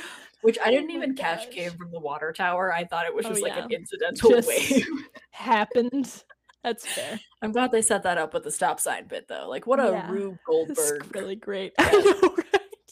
[0.41, 1.53] which I Oh didn't my even catch gosh.
[1.53, 2.73] came from the water tower.
[2.73, 3.65] I thought it was Oh, just like yeah.
[3.65, 4.87] an incidental Just- wave.
[5.29, 6.23] Happened.
[6.63, 7.19] That's fair.
[7.43, 9.47] I'm glad they set that up with the stop sign bit though.
[9.47, 10.09] Like what a Yeah.
[10.09, 11.73] Rube Goldberg really great.
[11.77, 12.13] Yeah.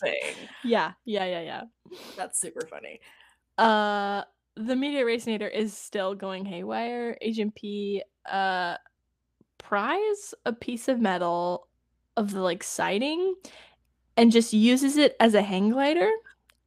[0.02, 0.34] Thing.
[0.64, 1.62] Yeah, yeah, yeah, yeah.
[2.18, 2.99] That's super funny.
[3.58, 4.24] Uh
[4.56, 7.18] the media erasinator is still going haywire.
[7.22, 8.78] Agent P uh
[9.58, 11.68] pries a piece of metal
[12.18, 13.36] of the like siding
[14.18, 16.10] and just uses it as a hang glider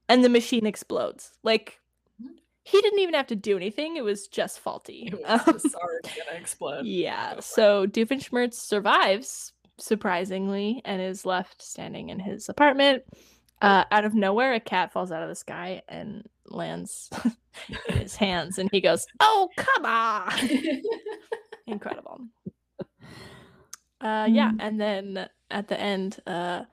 [0.08, 1.32] and the machine explodes.
[1.42, 1.78] Like
[2.22, 2.36] Mhm.
[2.62, 3.96] he didn't even have to do anything.
[3.96, 5.08] It was just faulty.
[5.12, 6.86] It was just gonna explode.
[6.86, 7.30] yeah.
[7.30, 7.44] Go for it.
[7.44, 13.02] So Doofenshmirtz survives surprisingly and is left standing in his apartment.
[13.62, 17.08] Uh, out of nowhere, a cat falls out of the sky and lands
[17.88, 20.32] in his hands, and he goes, "Oh, come on!"
[21.66, 22.20] Incredible.
[24.00, 24.56] Uh, yeah, Mm.
[24.60, 26.64] and then at the end, uh,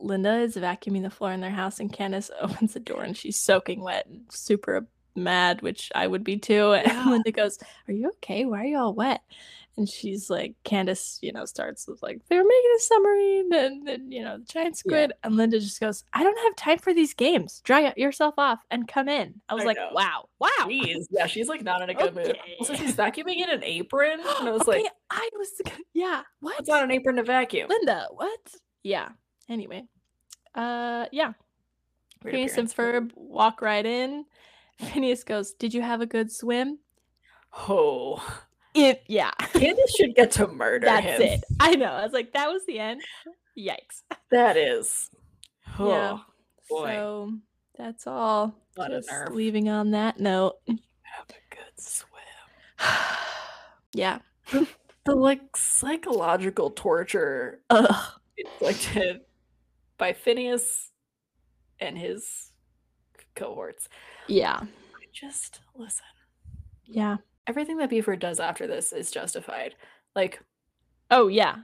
[0.00, 3.36] Linda is vacuuming the floor in their house, and Candace opens the door, and she's
[3.36, 6.72] soaking wet, and super mad, which I would be too.
[6.72, 7.10] And Yeah.
[7.10, 7.58] Linda goes,
[7.88, 8.46] "Are you okay?
[8.46, 9.20] Why are you all wet?"
[9.76, 13.88] And she's like, Candace, you know, starts with like, "They were making a submarine, and,
[13.88, 16.94] then you know, the giant squid." And Linda just goes, "I don't have time for
[16.94, 17.60] these games.
[17.64, 19.88] Dry yourself off and come in." I was I like, know.
[19.92, 21.06] "Wow, wow." Jeez.
[21.10, 22.38] Yeah, she's like not in a good mood.
[22.62, 22.84] so Okay.
[22.84, 24.20] she's vacuuming in an apron.
[24.20, 25.50] And I was okay, like, I was,
[25.92, 26.60] yeah, what?
[26.60, 27.68] it's not an apron to vacuum.
[27.68, 28.54] Linda, what?
[28.84, 29.08] Yeah.
[29.48, 29.82] Anyway,
[30.54, 31.32] uh, yeah.
[32.22, 34.24] Weird Phineas and Ferb walk right in.
[34.78, 36.78] Phineas goes, "Did you have a good swim?"
[37.68, 38.22] Oh,
[38.74, 39.30] It, yeah.
[39.52, 41.22] Candace should get to murder That's him.
[41.22, 41.44] it.
[41.60, 41.92] I know.
[41.92, 43.02] I was like, that was the end.
[43.58, 44.02] Yikes.
[44.30, 45.10] That is.
[45.78, 46.18] Oh, Yeah.
[46.68, 46.86] boy.
[46.94, 47.32] So
[47.76, 48.54] that's all.
[48.76, 49.34] What a Just nerve.
[49.34, 50.56] leaving on that note.
[50.68, 52.22] have a good swim.
[53.92, 54.18] yeah.
[55.06, 58.04] The like psychological torture Ugh.
[58.38, 59.20] inflicted
[59.98, 60.90] by Phineas
[61.78, 62.52] and his
[63.36, 63.90] cohorts.
[64.28, 64.60] Yeah.
[65.12, 66.06] Just listen.
[66.86, 67.18] Yeah.
[67.46, 69.74] Everything that Buford does after this is justified.
[70.16, 70.40] Like
[71.10, 71.56] Oh yeah.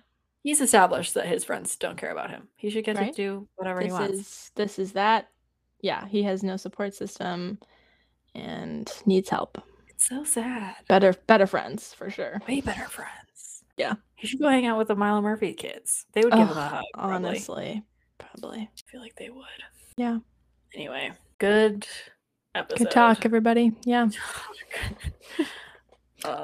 [0.43, 2.49] he's established that his friends don't care about him.
[2.57, 3.13] He should get Right.
[3.15, 4.19] to do whatever he wants.
[4.19, 5.29] is this is that.
[5.81, 6.07] Yeah.
[6.07, 7.59] He has no support system
[8.35, 9.59] and needs help.
[9.89, 10.75] It's so sad.
[10.89, 12.41] Better better friends for sure.
[12.47, 13.65] Way better friends.
[13.77, 13.95] Yeah.
[14.17, 16.05] He should go hang out with the Milo Murphy kids.
[16.13, 16.85] They would give him a hug.
[16.95, 17.15] Probably.
[17.15, 17.85] honestly.
[18.19, 18.59] Probably.
[18.61, 19.45] I feel like they would.
[19.97, 20.19] Yeah.
[20.75, 21.87] Anyway, good
[22.55, 22.79] episode.
[22.79, 23.73] Good talk, everybody.
[23.85, 24.09] Yeah.
[25.39, 25.45] Oh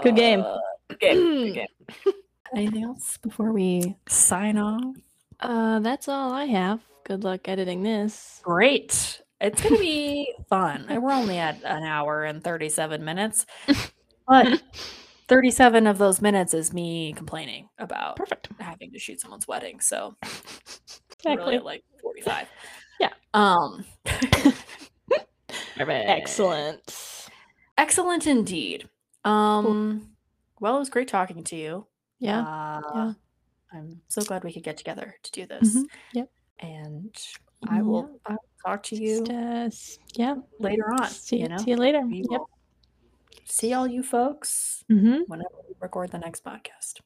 [0.02, 0.40] Good game.
[0.40, 0.58] Uh,
[0.88, 1.16] Good game.
[1.16, 1.54] Good
[2.06, 2.14] game.
[2.54, 4.94] Anything else before we sign off?
[5.40, 6.80] Uh, that's all I have.
[7.04, 8.40] Good luck editing this.
[8.42, 9.20] Great.
[9.40, 10.86] It's going to be fun.
[11.02, 13.44] We're only at an hour and 37 minutes,
[14.28, 14.62] but
[15.28, 18.48] 37 of those minutes is me complaining about Perfect.
[18.58, 19.80] having to shoot someone's wedding.
[19.80, 21.36] So Exactly.
[21.36, 22.46] really like 45.
[23.00, 23.10] Yeah.
[23.34, 23.84] Um,
[25.78, 27.28] Excellent.
[27.76, 28.88] excellent indeed.
[29.26, 30.10] Um,
[30.60, 31.86] well, it was great talking to you.
[32.18, 32.40] Yeah.
[32.40, 33.12] Uh, yeah.
[33.72, 35.76] I'm so glad we could get together to do this.
[35.76, 35.84] Mhm,
[36.14, 36.30] yep.
[36.60, 37.14] And
[37.68, 40.34] I will I will talk to you Just, uh, yeah.
[40.60, 41.08] later on.
[41.08, 42.00] See you know, see you later.
[42.06, 42.40] We Yep.
[43.44, 45.22] see all you folks Mm-hmm.
[45.26, 47.00] whenever we record the next podcast.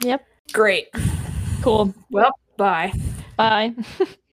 [0.00, 0.26] Yep.
[0.52, 0.88] Great.
[1.62, 1.94] Cool.
[2.10, 2.92] Well, bye.
[3.36, 3.74] Bye.